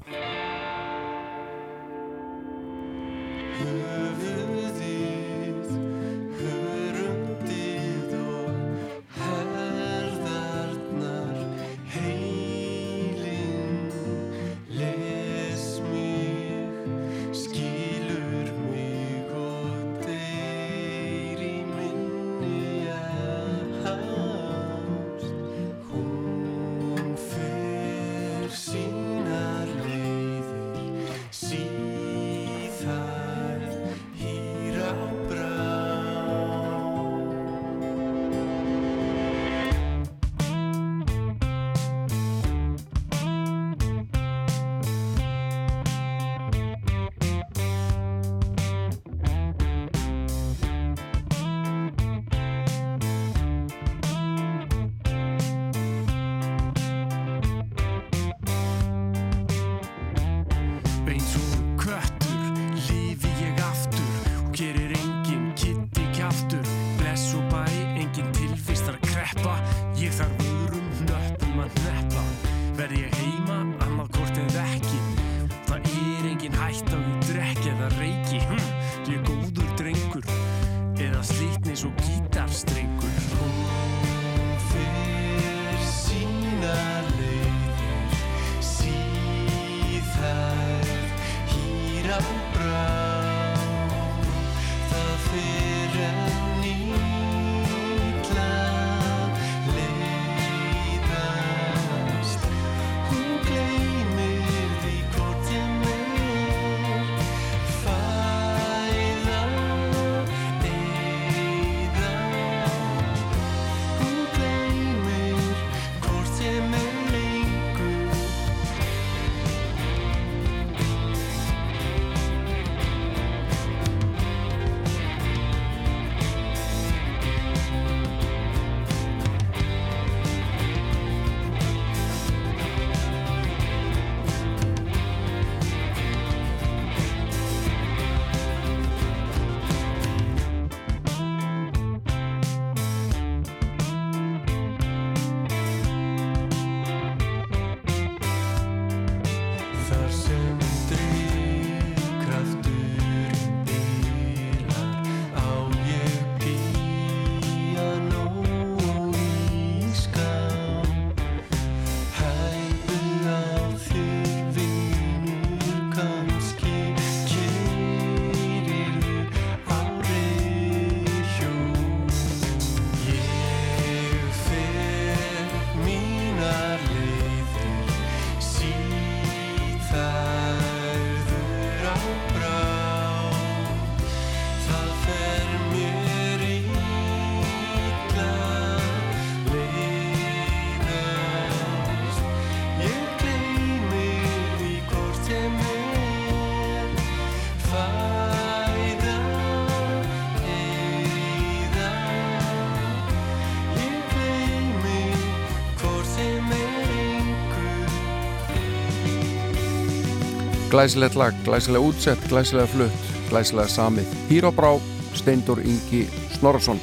Glæsilegt 210.74 211.16
lag, 211.16 211.34
glæsilega 211.46 211.86
útsett, 211.86 212.30
glæsilega 212.30 212.66
flutt, 212.66 213.02
glæsilega 213.30 213.68
samið. 213.70 214.08
Hýr 214.30 214.48
á 214.50 214.52
brá, 214.58 214.72
Steindór 215.14 215.60
Ingi 215.62 216.08
Snorarsson. 216.34 216.80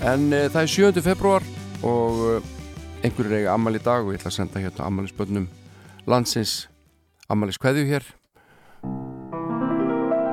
En 0.00 0.32
e, 0.32 0.48
það 0.48 0.62
er 0.62 0.70
7. 0.72 1.02
februar 1.04 1.44
og 1.84 2.22
e, 2.30 2.38
einhverjur 3.04 3.36
eiga 3.36 3.52
ammali 3.52 3.82
dag 3.84 4.06
og 4.06 4.14
ég 4.14 4.22
ætla 4.22 4.32
að 4.32 4.36
senda 4.38 4.62
hérna 4.64 4.86
ammalispönnum 4.88 5.50
landsins 6.08 6.54
ammalis 7.28 7.60
kveðju 7.60 7.84
hér. 7.92 8.08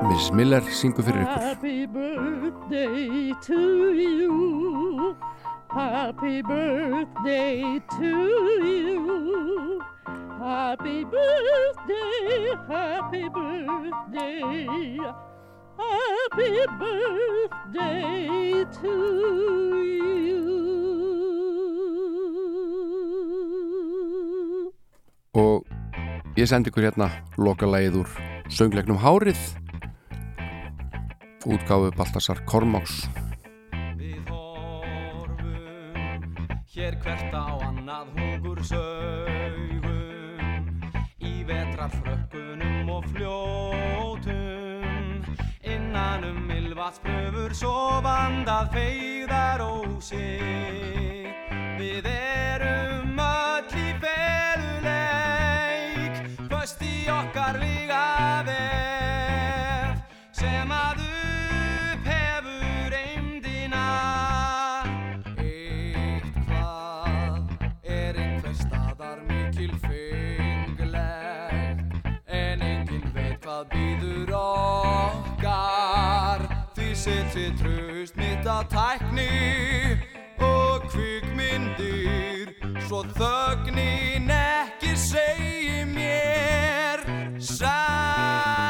Mrs. 0.08 0.32
Miller 0.32 0.64
syngur 0.72 1.04
fyrir 1.04 1.26
ykkur. 1.26 1.44
Happy 1.44 1.84
birthday 1.84 3.36
to 3.44 3.60
you. 4.00 5.12
Happy 5.76 6.40
birthday 6.40 7.80
to 7.98 8.16
you. 8.64 9.71
Happy 10.42 11.04
birthday, 11.04 12.50
happy 12.66 13.28
birthday. 13.28 14.98
Happy 15.78 16.66
birthday 16.82 18.64
to 18.80 18.94
you. 19.86 20.42
Og 25.32 25.64
ég 26.34 26.46
sendi 26.50 26.74
ykkur 26.74 26.82
hérna 26.88 27.08
lokalægið 27.38 28.02
úr 28.02 28.10
söngleiknum 28.50 28.98
Hárið 28.98 29.38
útgáfu 31.46 31.94
Baltasar 31.94 32.42
Kormáks 32.50 33.06
Við 33.94 34.26
horfum 34.26 36.26
Sker 36.66 36.98
hvert 36.98 37.30
á 37.30 37.62
annað 37.62 38.10
hungur 38.18 38.58
saugum 38.66 39.41
Í 41.82 41.84
vetrarfrökkunum 41.84 42.90
og 42.90 43.04
fljótum. 43.10 44.82
Innan 45.66 46.24
um 46.24 46.50
ylvatspröfur 46.50 47.54
svo 47.58 48.00
vandað 48.04 48.70
feigðar 48.70 49.60
ósi 49.66 50.38
Við 51.80 52.06
erum 52.06 53.18
öll 53.18 53.74
í 53.74 53.98
feluleik 54.04 55.34
Föst 56.46 56.82
í 56.86 57.10
okkar 57.10 57.58
líga 57.58 58.46
vef 58.46 59.01
Því 77.02 77.10
setri 77.10 77.48
tröst 77.58 78.14
mitt 78.14 78.46
að 78.46 78.68
tækni 78.70 79.24
og 80.38 80.84
kvikmyndir. 80.92 82.54
Svo 82.86 83.02
þögnin 83.18 84.30
ekki 84.30 84.94
segi 84.94 85.82
mér 85.96 87.02
sannleikan 87.42 88.61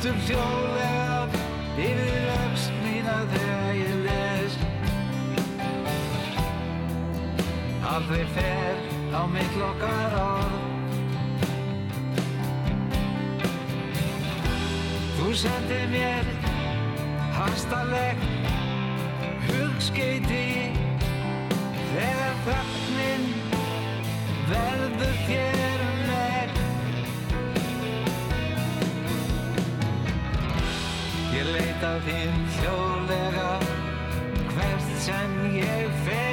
lítur 0.00 0.16
hljóðlega 0.24 1.40
yfir 1.76 2.28
öxt 2.32 2.70
mína 2.80 3.16
þegar 3.32 3.74
ég 3.76 3.96
les. 4.06 4.54
Aldrei 7.84 8.24
fer 8.32 8.80
á 9.12 9.28
mitt 9.28 9.58
lokkar 9.60 10.16
orð. 10.22 10.56
Þú 15.18 15.34
sendir 15.42 15.84
mér 15.92 16.32
hastarleg 17.36 18.24
hugskeiti 19.50 20.72
þegar 21.92 22.40
þögnin 22.48 23.28
verður 24.48 25.24
þér 25.28 25.89
Ég 31.40 31.46
leit 31.48 31.80
á 31.80 31.96
þín 32.04 32.42
hljóðlega 32.58 33.52
hvert 34.52 34.90
sem 35.06 35.38
ég 35.56 35.88
fer. 36.04 36.29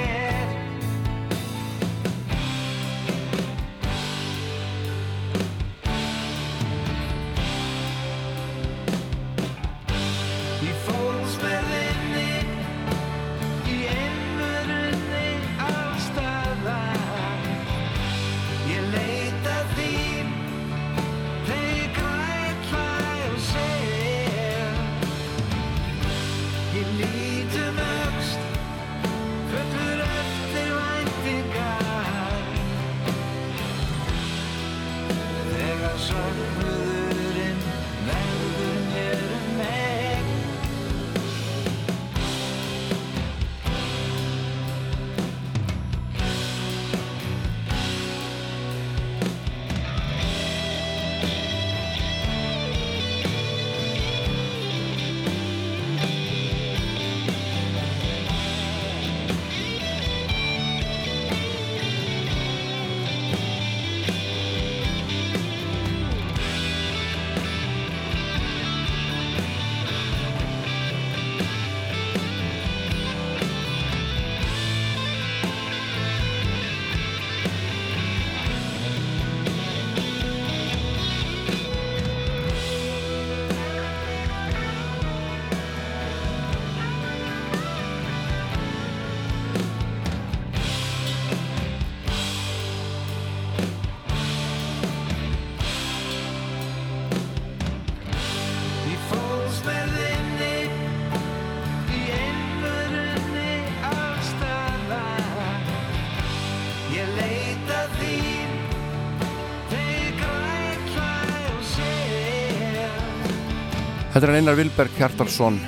Þetta 114.17 114.31
er 114.31 114.39
Einar 114.39 114.55
Vilberg 114.57 114.95
Hjartarsson 114.97 115.59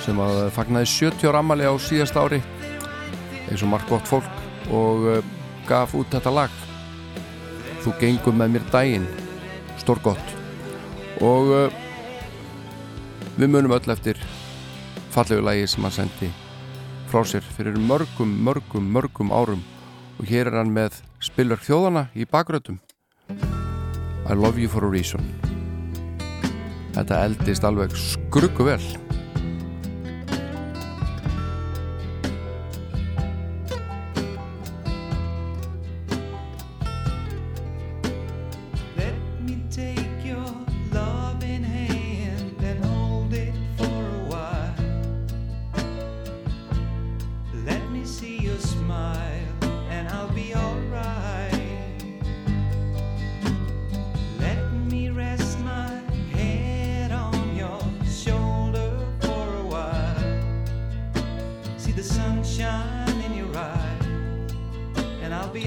sem 0.00 0.20
að 0.24 0.38
fagnaði 0.56 0.86
70 0.88 1.26
ára 1.28 1.42
ammali 1.42 1.66
á 1.68 1.76
síðast 1.76 2.16
ári. 2.16 2.38
Eins 3.44 3.60
og 3.60 3.68
margt 3.68 3.90
gott 3.92 4.08
fólk 4.08 4.70
og 4.72 5.04
uh, 5.04 5.18
gaf 5.68 5.92
út 5.92 6.08
þetta 6.08 6.32
lag. 6.32 6.54
Þú 7.84 7.92
gengum 8.00 8.40
með 8.40 8.54
mér 8.54 8.64
daginn. 8.72 9.04
Stórgott. 9.82 10.32
Og 11.20 11.52
uh, 11.52 11.76
við 13.36 13.52
munum 13.52 13.76
öll 13.76 13.92
eftir 13.92 14.24
fallegu 15.12 15.44
lagi 15.44 15.68
sem 15.68 15.84
hann 15.84 15.96
sendi 15.98 16.32
frá 17.12 17.20
sér 17.28 17.44
fyrir 17.58 17.76
mörgum, 17.76 18.32
mörgum, 18.48 18.88
mörgum 18.96 19.28
árum. 19.28 19.60
Og 20.16 20.24
hér 20.24 20.48
er 20.48 20.62
hann 20.62 20.72
með 20.72 21.02
spilverk 21.20 21.68
þjóðana 21.68 22.08
í 22.16 22.24
bakrötum 22.24 22.80
I 23.28 24.32
love 24.32 24.56
you 24.56 24.72
for 24.72 24.88
a 24.88 24.88
reason 24.88 25.49
Þetta 26.94 27.22
eldist 27.28 27.66
alveg 27.66 27.94
skruggu 27.98 28.66
vel 28.66 28.82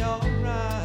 alright. 0.03 0.82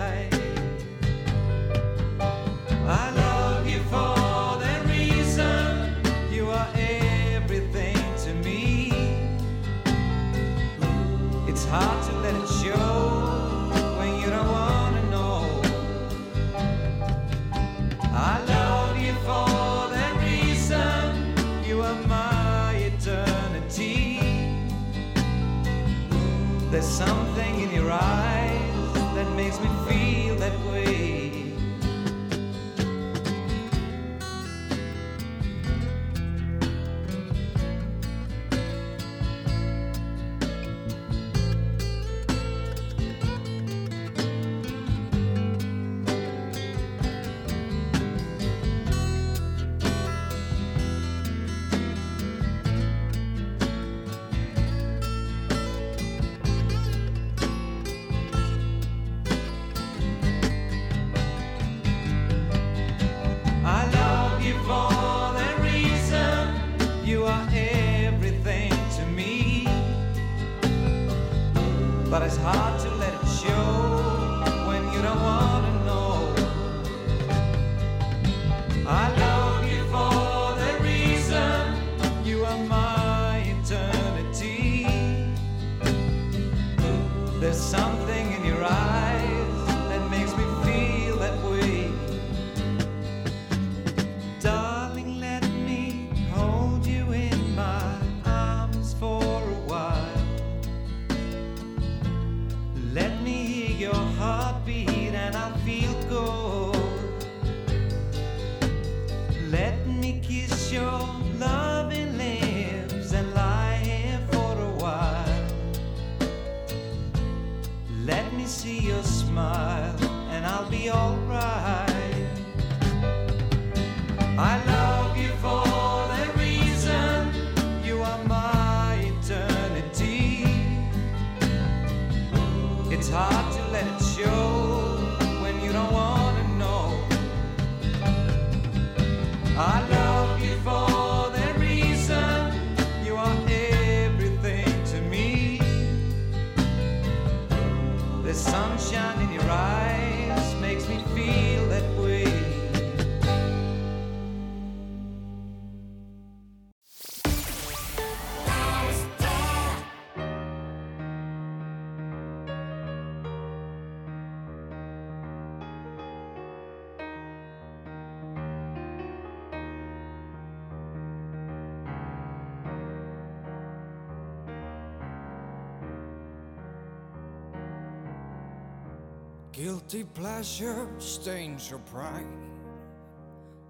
Guilty 179.91 180.05
pleasure 180.13 180.87
stains 180.99 181.71
your 181.71 181.79
pride. 181.79 182.27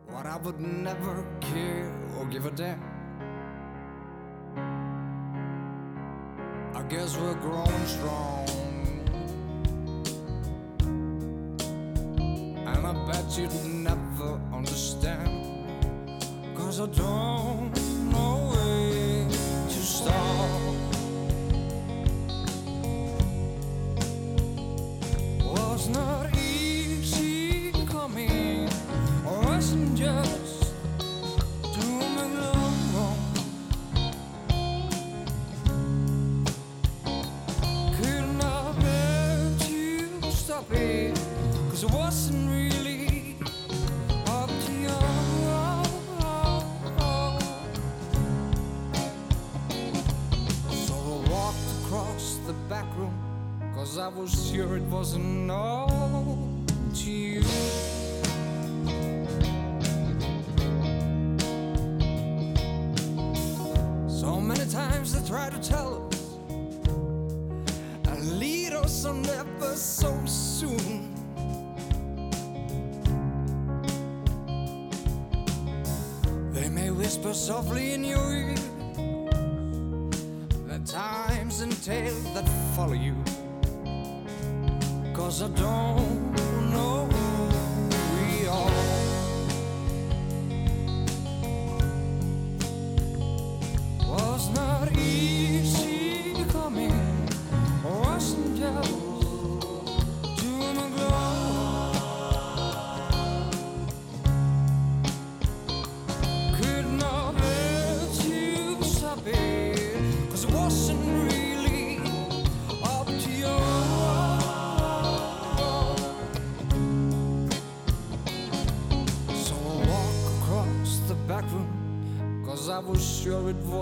What 0.09 0.27
I 0.27 0.37
would 0.39 0.59
never 0.59 1.25
care 1.41 1.95
or 2.19 2.25
give 2.27 2.45
a 2.45 2.51
damn. 2.51 2.83
I 6.75 6.83
guess 6.89 7.17
we're 7.17 7.35
growing 7.35 7.87
strong. 7.87 8.49
And 12.67 12.85
I 12.85 12.93
bet 13.07 13.39
you'd 13.39 13.55
never 13.65 14.41
understand. 14.53 15.69
Cause 16.57 16.81
I 16.81 16.87
don't. 16.87 17.28
wasn't 54.99 55.49
all 55.49 55.68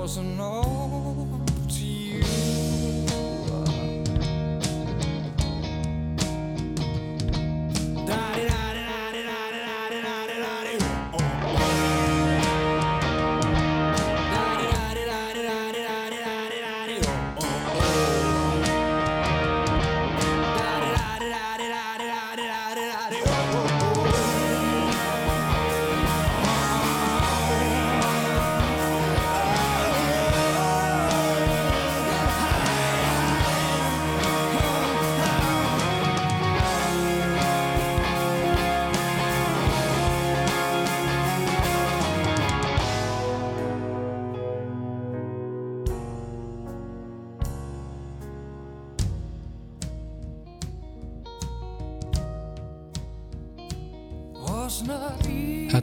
thousand 0.06 0.36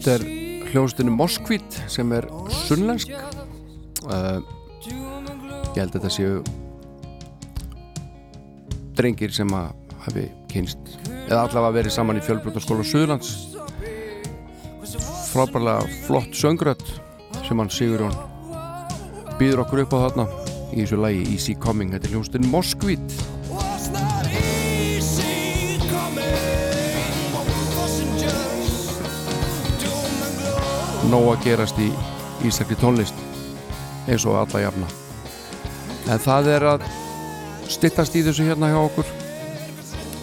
Þetta 0.04 0.18
er 0.20 0.68
hljóðstinu 0.74 1.14
Moskvít 1.16 1.78
sem 1.88 2.10
er 2.12 2.26
sunnlensk. 2.52 3.14
Uh, 4.04 4.42
Ég 5.74 5.80
held 5.80 5.96
að 5.96 6.04
þetta 6.04 6.10
séu 6.12 6.42
drengir 8.94 9.32
sem 9.34 9.50
að 9.56 9.72
hafi 10.04 10.26
kynst 10.52 10.92
eða 11.08 11.46
allavega 11.46 11.78
verið 11.80 11.96
saman 11.96 12.20
í 12.20 12.26
fjölbrotarskóla 12.28 12.84
Suðlands 12.86 13.32
frábærlega 15.32 15.88
flott 16.04 16.36
söngröð 16.38 16.84
sem 17.40 17.64
hann 17.64 17.72
Sigur 17.74 18.04
Jón 18.04 18.20
býður 19.40 19.64
okkur 19.64 19.86
upp 19.86 19.96
á 19.98 20.04
þarna 20.04 20.28
í 20.76 20.84
þessu 20.84 21.00
lægi 21.00 21.24
Easy 21.32 21.56
Coming, 21.64 21.96
þetta 21.96 22.12
er 22.12 22.18
hljóðstinu 22.18 22.52
Moskvít. 22.52 23.23
Nóg 31.12 31.30
að 31.34 31.46
gerast 31.48 31.80
í 31.82 31.90
ístakli 32.48 32.78
tónlist 32.80 33.18
eins 34.08 34.26
og 34.28 34.38
alla 34.40 34.64
jafna. 34.66 34.88
En 36.12 36.20
það 36.20 36.50
er 36.56 36.66
að 36.74 36.88
styttast 37.72 38.16
í 38.20 38.24
þessu 38.26 38.48
hérna 38.48 38.72
hjá 38.72 38.80
okkur. 38.82 39.08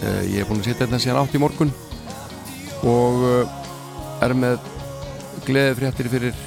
Eh, 0.01 0.21
ég 0.35 0.43
er 0.43 0.49
búin 0.49 0.61
að 0.61 0.69
setja 0.69 0.85
þetta 0.85 1.01
síðan 1.01 1.21
átt 1.21 1.35
í 1.37 1.41
morgun 1.41 1.73
og 2.89 3.25
eh, 3.29 3.57
er 4.25 4.33
með 4.37 4.61
gleði 5.45 5.75
fréttir 5.77 6.09
fyrir 6.09 6.39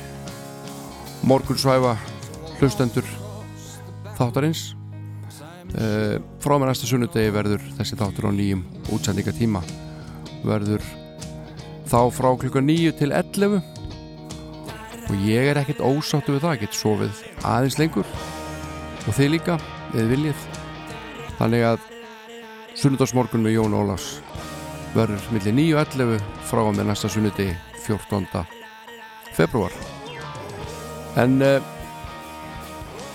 morgunsvæfa 1.26 1.96
hlustendur 2.60 3.06
þáttarins. 4.18 4.72
Eh, 5.74 6.18
frá 6.42 6.56
með 6.58 6.70
næsta 6.70 6.90
sunnudegi 6.90 7.34
verður 7.34 7.62
þessi 7.78 7.98
þáttur 7.98 8.30
á 8.30 8.32
nýjum 8.34 8.66
útsendingatíma. 8.94 9.62
Verður 10.44 10.82
þá 11.90 12.00
frá 12.14 12.30
klukka 12.38 12.62
9 12.62 12.94
til 12.98 13.10
11 13.10 13.73
og 15.08 15.24
ég 15.28 15.50
er 15.50 15.60
ekkert 15.60 15.82
ósáttu 15.84 16.34
við 16.34 16.44
það, 16.46 16.60
get 16.64 16.78
sofið 16.78 17.22
aðeins 17.44 17.78
lengur. 17.80 18.12
Og 19.04 19.16
þið 19.16 19.32
líka, 19.34 19.58
eða 19.92 20.06
viljið. 20.12 20.46
Þannig 21.38 21.66
að 21.72 21.88
sunnudagsmorgun 22.78 23.44
með 23.44 23.58
Jón 23.58 23.76
Ólafs 23.78 24.08
verður 24.94 25.26
millir 25.34 25.54
9 25.58 25.74
og 25.74 25.82
11 25.98 26.24
frá 26.46 26.62
og 26.62 26.74
með 26.76 26.88
næsta 26.90 27.10
sunnudegi 27.10 27.56
14. 27.84 28.44
februar 29.34 29.74
en 31.20 31.36
uh, 31.42 31.58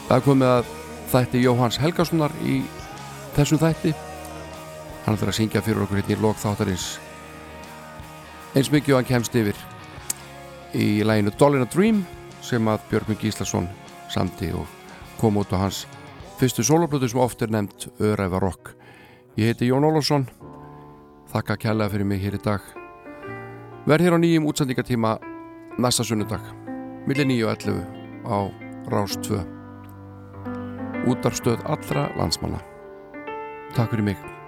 það 0.09 0.25
komið 0.27 0.51
að 0.53 0.69
þætti 1.09 1.43
Jóhanns 1.43 1.79
Helgasonar 1.81 2.33
í 2.45 2.59
þessum 3.35 3.59
þætti. 3.61 3.93
Hann 5.05 5.17
ætlar 5.17 5.31
að 5.31 5.39
syngja 5.39 5.63
fyrir 5.65 5.83
okkur 5.83 5.99
hérna 5.99 6.15
í 6.15 6.21
lok 6.21 6.39
þáttarins. 6.39 6.87
Eins 8.53 8.71
mikið 8.73 8.93
og 8.93 8.99
hann 8.99 9.09
kemst 9.09 9.35
yfir 9.39 9.57
í 10.73 11.03
læginu 11.03 11.31
Doll 11.37 11.57
in 11.57 11.65
a 11.65 11.69
Dream 11.69 12.03
sem 12.45 12.67
að 12.69 12.83
Björgvin 12.89 13.19
Gíslason 13.21 13.69
samti 14.09 14.51
og 14.53 14.67
kom 15.19 15.37
út 15.41 15.53
á 15.53 15.57
hans 15.61 15.85
fyrstu 16.39 16.63
soloplötu 16.63 17.09
sem 17.09 17.19
oft 17.19 17.41
er 17.41 17.51
nefnt 17.51 17.89
Öræfa 17.99 18.39
Rock. 18.39 18.73
Ég 19.37 19.51
heiti 19.51 19.69
Jón 19.69 19.85
Ólafsson. 19.87 20.27
Þakka 21.29 21.57
kærlega 21.57 21.93
fyrir 21.93 22.07
mig 22.09 22.23
hér 22.23 22.39
í 22.39 22.41
dag. 22.43 22.63
Verð 23.85 24.07
hér 24.07 24.17
á 24.17 24.19
nýjum 24.19 24.49
útsendingatíma 24.49 25.17
næsta 25.77 26.03
sunnudag 26.03 26.43
millir 27.07 27.27
9 27.27 27.45
og 27.45 27.53
11 27.55 27.85
á 28.27 28.37
Rás 28.89 29.15
2 29.25 29.45
útarstöð 31.09 31.63
allra 31.65 32.09
landsmanna. 32.17 32.59
Takk 33.75 33.95
fyrir 33.95 34.11
mig 34.11 34.38